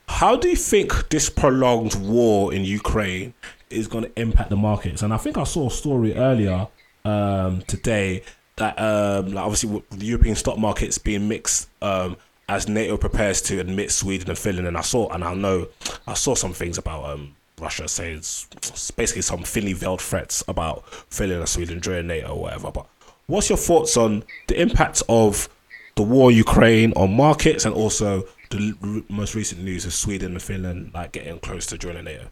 how 0.08 0.38
do 0.38 0.48
you 0.48 0.56
think 0.56 1.10
this 1.10 1.30
prolonged 1.30 1.96
war 1.96 2.54
in 2.54 2.64
Ukraine 2.64 3.34
is 3.70 3.88
going 3.88 4.06
to 4.06 4.20
impact 4.20 4.50
the 4.50 4.56
markets? 4.56 5.04
And 5.04 5.14
I 5.14 5.18
think 5.18 5.38
I 5.38 5.44
saw 5.44 5.68
a 5.68 5.72
story 5.72 6.16
earlier 6.16 6.68
um, 7.04 7.62
today 7.68 8.24
that 8.56 8.80
um, 8.80 9.34
like 9.34 9.44
obviously 9.44 9.84
the 9.92 10.06
European 10.06 10.36
stock 10.36 10.58
markets 10.58 10.98
being 10.98 11.28
mixed 11.28 11.70
um, 11.82 12.16
as 12.50 12.68
NATO 12.68 12.98
prepares 12.98 13.42
to 13.44 13.60
admit 13.60 13.92
Sweden 13.92 14.30
and 14.30 14.38
Finland, 14.38 14.68
and 14.68 14.78
I 14.78 14.82
saw 14.82 15.10
and 15.10 15.24
I 15.24 15.34
know 15.34 15.68
I 16.08 16.14
saw 16.14 16.36
some 16.36 16.54
things 16.54 16.78
about 16.78 17.06
um, 17.06 17.36
Russia 17.60 17.88
saying 17.88 18.18
it's 18.18 18.92
basically 18.92 19.22
some 19.22 19.44
thinly 19.44 19.74
veiled 19.74 20.02
threats 20.02 20.44
about 20.48 20.84
Finland 21.10 21.42
and 21.42 21.50
Sweden 21.50 21.80
joining 21.82 22.08
NATO 22.08 22.34
or 22.34 22.42
whatever. 22.42 22.72
But 22.72 22.88
what's 23.28 23.50
your 23.50 23.58
thoughts 23.58 23.96
on 23.96 24.24
the 24.48 24.60
impact 24.60 25.04
of 25.08 25.48
the 25.96 26.04
war 26.04 26.32
in 26.32 26.38
Ukraine 26.38 26.94
on 26.94 27.16
markets 27.16 27.66
and 27.66 27.74
also 27.74 28.24
the 28.50 29.04
most 29.10 29.36
recent 29.36 29.64
news 29.64 29.86
of 29.86 29.94
Sweden 29.94 30.34
and 30.34 30.42
Finland 30.42 30.92
like 30.94 31.14
getting 31.14 31.40
close 31.40 31.66
to 31.68 31.78
joining 31.78 32.06
NATO? 32.06 32.28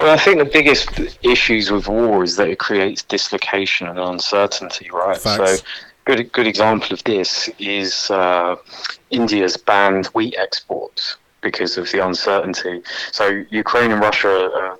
Well, 0.00 0.10
I 0.12 0.18
think 0.18 0.38
the 0.38 0.44
biggest 0.44 1.00
issues 1.22 1.70
with 1.70 1.88
war 1.88 2.22
is 2.22 2.36
that 2.36 2.48
it 2.48 2.58
creates 2.58 3.02
dislocation 3.02 3.86
and 3.88 3.98
uncertainty, 3.98 4.90
right? 4.92 5.16
Facts. 5.16 5.60
So, 5.60 5.66
good 6.06 6.32
good 6.32 6.46
example 6.46 6.94
of 6.94 7.04
this 7.04 7.50
is 7.58 8.10
uh, 8.10 8.56
India's 9.10 9.56
banned 9.56 10.06
wheat 10.06 10.34
exports 10.38 11.16
because 11.42 11.76
of 11.76 11.90
the 11.92 12.04
uncertainty. 12.04 12.82
So, 13.12 13.44
Ukraine 13.50 13.92
and 13.92 14.00
Russia 14.00 14.50
are 14.54 14.78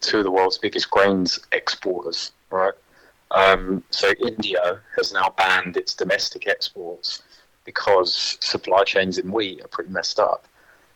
two 0.00 0.18
of 0.18 0.24
the 0.24 0.30
world's 0.30 0.58
biggest 0.58 0.90
grains 0.90 1.40
exporters, 1.52 2.32
right? 2.50 2.74
Um, 3.30 3.82
so, 3.90 4.12
India 4.20 4.80
has 4.96 5.12
now 5.12 5.34
banned 5.38 5.76
its 5.76 5.94
domestic 5.94 6.46
exports 6.46 7.22
because 7.64 8.36
supply 8.40 8.84
chains 8.84 9.18
in 9.18 9.32
wheat 9.32 9.64
are 9.64 9.68
pretty 9.68 9.90
messed 9.90 10.20
up. 10.20 10.46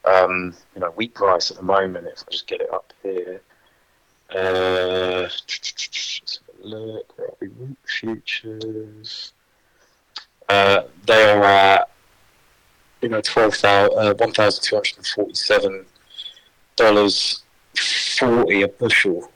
Um, 0.04 0.54
you 0.74 0.80
know, 0.80 0.90
wheat 0.90 1.14
price 1.14 1.50
at 1.50 1.56
the 1.56 1.62
moment, 1.62 2.06
if 2.06 2.24
I 2.26 2.30
just 2.30 2.46
get 2.46 2.60
it 2.60 2.72
up 2.72 2.92
here, 3.02 3.40
uh, 4.34 5.28
look. 6.60 7.18
Where 7.18 7.28
are 7.28 7.34
we? 7.40 7.48
Wheat 7.48 7.76
futures. 7.84 9.32
Uh, 10.50 10.82
they 11.06 11.30
are 11.30 11.44
at 11.44 11.90
you 13.02 13.08
know 13.08 13.20
twelve 13.20 13.54
thousand 13.54 13.96
uh, 13.96 14.14
one 14.14 14.32
thousand 14.32 14.62
two 14.64 14.74
hundred 14.74 14.96
and 14.96 15.06
forty 15.06 15.34
seven 15.34 15.86
dollars 16.74 17.42
forty 18.18 18.62
a 18.62 18.68
bushel, 18.68 19.30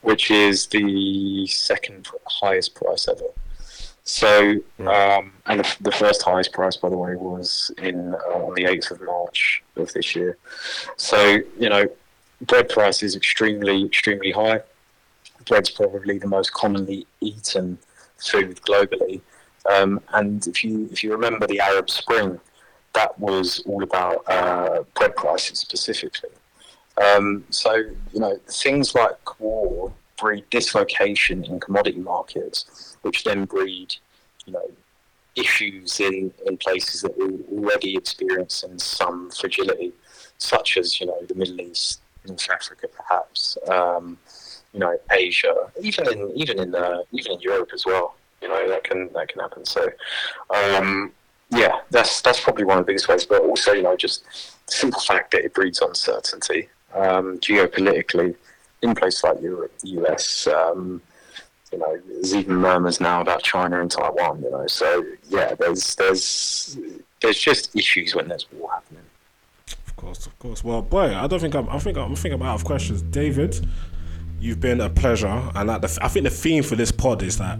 which 0.00 0.30
is 0.30 0.66
the 0.68 1.46
second 1.46 2.08
highest 2.40 2.74
price 2.74 3.06
ever. 3.08 3.30
So, 4.04 4.60
um, 4.80 5.32
and 5.46 5.60
the, 5.60 5.76
the 5.80 5.92
first 5.92 6.22
highest 6.22 6.52
price, 6.52 6.76
by 6.78 6.88
the 6.88 6.96
way, 6.96 7.14
was 7.16 7.70
in 7.78 8.14
uh, 8.14 8.46
on 8.46 8.54
the 8.54 8.64
eighth 8.64 8.90
of 8.90 9.02
March 9.02 9.62
of 9.76 9.92
this 9.92 10.16
year. 10.16 10.38
So, 10.96 11.40
you 11.58 11.68
know, 11.68 11.84
bread 12.40 12.70
price 12.70 13.02
is 13.02 13.16
extremely, 13.16 13.84
extremely 13.84 14.30
high. 14.30 14.60
Bread's 15.46 15.70
probably 15.70 16.18
the 16.18 16.26
most 16.26 16.52
commonly 16.54 17.06
eaten 17.20 17.78
food 18.16 18.60
globally. 18.62 19.20
Um, 19.72 20.00
and 20.12 20.46
if 20.46 20.62
you 20.62 20.88
if 20.92 21.02
you 21.02 21.12
remember 21.12 21.46
the 21.46 21.60
Arab 21.60 21.88
Spring, 21.90 22.38
that 22.92 23.18
was 23.18 23.62
all 23.66 23.82
about 23.82 24.28
uh, 24.28 24.84
bread 24.94 25.16
prices 25.16 25.58
specifically. 25.58 26.30
Um, 27.02 27.44
so 27.50 27.74
you 27.74 28.20
know 28.20 28.38
things 28.46 28.94
like 28.94 29.40
war 29.40 29.92
breed 30.18 30.44
dislocation 30.50 31.44
in 31.44 31.60
commodity 31.60 31.98
markets, 31.98 32.96
which 33.02 33.24
then 33.24 33.44
breed 33.46 33.96
you 34.46 34.52
know 34.52 34.70
issues 35.36 35.98
in, 35.98 36.32
in 36.46 36.56
places 36.56 37.02
that 37.02 37.18
were 37.18 37.32
already 37.58 37.96
experiencing 37.96 38.78
some 38.78 39.30
fragility, 39.30 39.92
such 40.38 40.76
as 40.76 41.00
you 41.00 41.06
know 41.06 41.18
the 41.26 41.34
Middle 41.34 41.60
East, 41.60 42.00
North 42.26 42.48
Africa, 42.50 42.88
perhaps. 42.88 43.56
Um, 43.68 44.18
you 44.72 44.80
know, 44.80 44.98
Asia, 45.12 45.54
even 45.80 46.12
in 46.12 46.32
even 46.34 46.58
in 46.58 46.74
uh, 46.74 47.02
even 47.12 47.32
in 47.32 47.40
Europe 47.40 47.70
as 47.72 47.86
well. 47.86 48.16
You 48.44 48.50
know, 48.50 48.68
that 48.68 48.84
can 48.84 49.10
that 49.14 49.28
can 49.28 49.40
happen. 49.40 49.64
So, 49.64 49.88
um, 50.54 51.12
yeah, 51.50 51.80
that's 51.90 52.20
that's 52.20 52.40
probably 52.40 52.64
one 52.64 52.78
of 52.78 52.84
the 52.84 52.90
biggest 52.90 53.08
ways. 53.08 53.24
But 53.24 53.40
also, 53.40 53.72
you 53.72 53.82
know, 53.82 53.96
just 53.96 54.24
the 54.66 54.72
simple 54.72 55.00
fact 55.00 55.30
that 55.30 55.44
it 55.44 55.54
breeds 55.54 55.80
uncertainty 55.80 56.68
um, 56.94 57.38
geopolitically 57.38 58.34
in 58.82 58.94
places 58.94 59.24
like 59.24 59.40
Europe, 59.40 59.72
the 59.78 59.88
US. 60.02 60.46
Um, 60.46 61.00
you 61.72 61.78
know, 61.78 61.98
there's 62.06 62.34
even 62.34 62.56
murmurs 62.56 63.00
now 63.00 63.20
about 63.20 63.42
China 63.42 63.80
and 63.80 63.90
Taiwan. 63.90 64.42
You 64.42 64.50
know, 64.50 64.66
so 64.66 65.04
yeah, 65.30 65.54
there's 65.54 65.94
there's 65.96 66.78
there's 67.22 67.38
just 67.38 67.74
issues 67.74 68.14
when 68.14 68.28
there's 68.28 68.46
war 68.52 68.70
happening. 68.72 69.02
Of 69.86 69.96
course, 69.96 70.26
of 70.26 70.38
course. 70.38 70.62
Well, 70.62 70.82
boy, 70.82 71.14
I 71.16 71.26
don't 71.26 71.40
think 71.40 71.54
I'm. 71.54 71.68
I 71.68 71.78
think 71.78 71.96
I'm. 71.96 72.42
Out 72.42 72.54
of 72.54 72.64
questions. 72.64 73.00
David, 73.02 73.66
you've 74.38 74.60
been 74.60 74.80
a 74.80 74.90
pleasure, 74.90 75.50
and 75.54 75.68
the, 75.68 75.98
I 76.02 76.08
think 76.08 76.24
the 76.24 76.30
theme 76.30 76.62
for 76.62 76.76
this 76.76 76.92
pod 76.92 77.22
is 77.22 77.38
that 77.38 77.58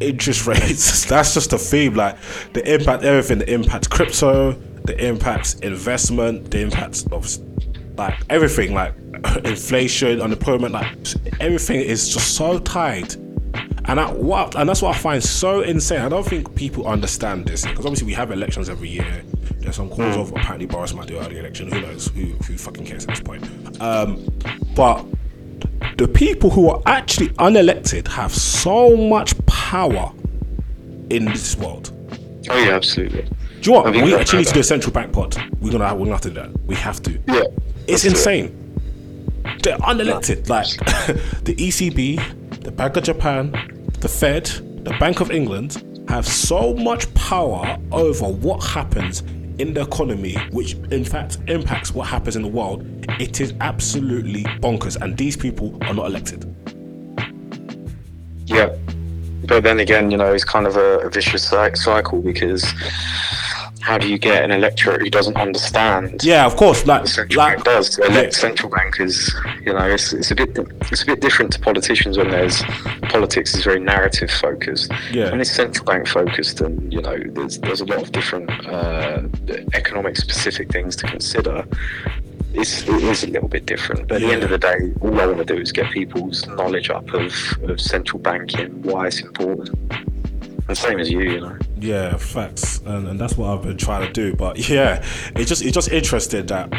interest 0.00 0.46
rates. 0.46 1.04
That's 1.08 1.34
just 1.34 1.52
a 1.52 1.58
theme. 1.58 1.94
Like 1.94 2.16
the 2.52 2.72
impact, 2.72 3.04
everything. 3.04 3.38
The 3.38 3.52
impact 3.52 3.90
crypto, 3.90 4.52
the 4.84 4.96
impacts 5.04 5.54
investment, 5.54 6.50
the 6.50 6.60
impacts 6.60 7.06
of 7.12 7.28
like 7.96 8.14
everything, 8.30 8.74
like 8.74 8.94
inflation, 9.44 10.20
unemployment. 10.20 10.72
Like 10.72 10.96
everything 11.40 11.80
is 11.80 12.08
just 12.08 12.34
so 12.36 12.58
tied. 12.58 13.14
And 13.84 13.98
I, 13.98 14.12
what 14.12 14.54
and 14.54 14.68
that's 14.68 14.82
what 14.82 14.94
I 14.94 14.98
find 14.98 15.22
so 15.22 15.62
insane. 15.62 16.00
I 16.00 16.10
don't 16.10 16.26
think 16.26 16.54
people 16.54 16.86
understand 16.86 17.46
this 17.46 17.64
because 17.64 17.86
obviously 17.86 18.06
we 18.06 18.12
have 18.12 18.30
elections 18.30 18.68
every 18.68 18.88
year. 18.88 19.22
There's 19.60 19.76
some 19.76 19.88
calls 19.88 20.16
of 20.16 20.30
apparently 20.32 20.66
Boris 20.66 20.92
might 20.92 21.08
do 21.08 21.18
early 21.18 21.38
election. 21.38 21.72
Who 21.72 21.80
knows? 21.80 22.08
Who 22.08 22.26
who 22.44 22.58
fucking 22.58 22.84
cares 22.84 23.04
at 23.04 23.10
this 23.10 23.20
point? 23.20 23.44
Um, 23.80 24.28
but 24.76 25.06
the 25.98 26.08
people 26.08 26.48
who 26.50 26.70
are 26.70 26.80
actually 26.86 27.28
unelected 27.30 28.08
have 28.08 28.32
so 28.34 28.96
much 28.96 29.34
power 29.46 30.12
in 31.10 31.26
this 31.26 31.56
world. 31.56 31.92
Oh 32.50 32.58
yeah, 32.58 32.70
absolutely. 32.74 33.22
Do 33.60 33.70
you 33.70 33.76
know 33.76 33.82
what? 33.82 33.92
We 33.94 34.14
actually 34.14 34.38
need 34.40 34.48
to 34.48 34.54
do 34.54 34.60
a 34.60 34.64
central 34.64 34.92
bank 34.92 35.12
pod. 35.12 35.36
We're 35.60 35.72
gonna 35.72 35.92
we're 35.94 36.06
gonna 36.06 36.12
have 36.12 36.20
to 36.22 36.28
do 36.30 36.34
that. 36.36 36.60
We 36.64 36.76
have 36.76 37.02
to. 37.02 37.10
Yeah, 37.26 37.42
It's 37.86 38.04
let's 38.04 38.04
it. 38.04 38.10
insane. 38.12 38.54
They're 39.62 39.76
unelected. 39.78 40.48
Like 40.48 40.68
the 41.44 41.54
ECB, 41.56 42.60
the 42.62 42.70
Bank 42.70 42.96
of 42.96 43.02
Japan, 43.04 43.52
the 44.00 44.08
Fed, 44.08 44.46
the 44.84 44.96
Bank 45.00 45.20
of 45.20 45.30
England 45.30 45.82
have 46.08 46.26
so 46.26 46.74
much 46.74 47.12
power 47.14 47.76
over 47.92 48.26
what 48.26 48.62
happens 48.62 49.22
in 49.58 49.74
the 49.74 49.82
economy, 49.82 50.36
which 50.52 50.74
in 50.90 51.04
fact 51.04 51.38
impacts 51.48 51.92
what 51.92 52.06
happens 52.06 52.36
in 52.36 52.42
the 52.42 52.48
world. 52.48 52.84
It 53.20 53.40
is 53.40 53.52
absolutely 53.60 54.44
bonkers, 54.60 54.96
and 55.00 55.16
these 55.16 55.36
people 55.36 55.76
are 55.82 55.94
not 55.94 56.06
elected. 56.06 56.44
Yeah, 58.46 58.74
but 59.44 59.62
then 59.62 59.80
again, 59.80 60.10
you 60.10 60.16
know, 60.16 60.32
it's 60.32 60.44
kind 60.44 60.66
of 60.66 60.76
a, 60.76 61.08
vicious 61.10 61.48
cycle 61.48 62.20
because 62.22 62.64
how 63.88 63.96
do 63.96 64.06
you 64.06 64.18
get 64.18 64.44
an 64.44 64.50
electorate 64.50 65.00
who 65.00 65.08
doesn't 65.08 65.38
understand? 65.38 66.22
Yeah, 66.22 66.44
of 66.44 66.56
course. 66.56 66.84
Like, 66.84 67.06
central 67.06 67.38
like 67.38 67.54
bank 67.54 67.64
does 67.64 67.98
yeah. 67.98 68.28
central 68.28 68.70
bankers. 68.70 69.34
You 69.64 69.72
know, 69.72 69.88
it's, 69.88 70.12
it's 70.12 70.30
a 70.30 70.34
bit 70.34 70.50
it's 70.92 71.02
a 71.02 71.06
bit 71.06 71.22
different 71.22 71.54
to 71.54 71.58
politicians 71.58 72.18
when 72.18 72.30
there's 72.30 72.62
politics 73.14 73.54
is 73.54 73.64
very 73.64 73.80
narrative 73.80 74.30
focused. 74.30 74.92
Yeah. 75.10 75.30
When 75.30 75.40
it's 75.40 75.50
central 75.50 75.86
bank 75.86 76.06
focused, 76.06 76.60
and 76.60 76.92
you 76.92 77.00
know, 77.00 77.18
there's 77.36 77.58
there's 77.60 77.80
a 77.80 77.86
lot 77.86 78.02
of 78.02 78.12
different 78.12 78.50
uh, 78.66 79.22
economic 79.72 80.18
specific 80.18 80.70
things 80.70 80.94
to 80.96 81.06
consider. 81.06 81.64
It's, 82.52 82.82
it 82.82 83.02
is 83.12 83.24
a 83.24 83.28
little 83.28 83.48
bit 83.48 83.64
different, 83.64 84.08
but 84.08 84.16
at 84.16 84.20
the 84.20 84.32
end 84.32 84.42
of 84.42 84.50
the 84.50 84.58
day, 84.58 84.92
all 85.00 85.18
I 85.18 85.26
want 85.26 85.38
to 85.38 85.44
do 85.44 85.58
is 85.60 85.72
get 85.72 85.90
people's 85.92 86.46
knowledge 86.46 86.90
up 86.90 87.08
of, 87.14 87.32
of 87.62 87.80
central 87.80 88.18
banking, 88.18 88.82
why 88.82 89.06
it's 89.06 89.20
important, 89.20 89.70
and 90.68 90.76
same 90.76 91.00
as 91.00 91.10
you, 91.10 91.20
you 91.20 91.40
know. 91.40 91.58
Yeah, 91.78 92.16
facts, 92.16 92.80
and, 92.84 93.08
and 93.08 93.18
that's 93.18 93.36
what 93.36 93.50
I've 93.50 93.62
been 93.62 93.76
trying 93.76 94.06
to 94.06 94.12
do. 94.12 94.34
But 94.34 94.68
yeah, 94.68 95.04
it's 95.34 95.48
just 95.48 95.62
it's 95.62 95.74
just 95.74 95.90
interesting 95.90 96.46
that 96.46 96.70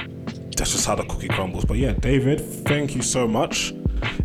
that's 0.55 0.71
just 0.71 0.85
how 0.85 0.95
the 0.95 1.03
cookie 1.03 1.27
crumbles. 1.27 1.65
But 1.65 1.77
yeah, 1.77 1.93
David, 1.93 2.39
thank 2.39 2.95
you 2.95 3.01
so 3.01 3.27
much. 3.27 3.73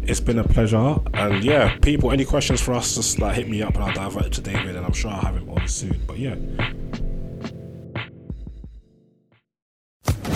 It's 0.02 0.20
been 0.20 0.38
a 0.38 0.44
pleasure, 0.44 0.96
and 1.14 1.42
yeah, 1.42 1.76
people, 1.78 2.12
any 2.12 2.24
questions 2.24 2.60
for 2.60 2.74
us, 2.74 2.94
just 2.94 3.18
like 3.18 3.34
hit 3.34 3.48
me 3.48 3.62
up, 3.62 3.74
and 3.74 3.84
I'll 3.84 3.94
divert 3.94 4.26
it 4.26 4.32
to 4.34 4.40
David, 4.42 4.76
and 4.76 4.84
I'm 4.84 4.92
sure 4.92 5.10
I'll 5.10 5.20
have 5.20 5.36
him 5.36 5.48
on 5.50 5.66
soon. 5.66 6.00
But 6.06 6.18
yeah, 6.18 6.36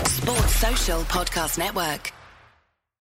Sports 0.06 0.54
Social 0.56 1.00
Podcast 1.02 1.58
Network. 1.58 2.12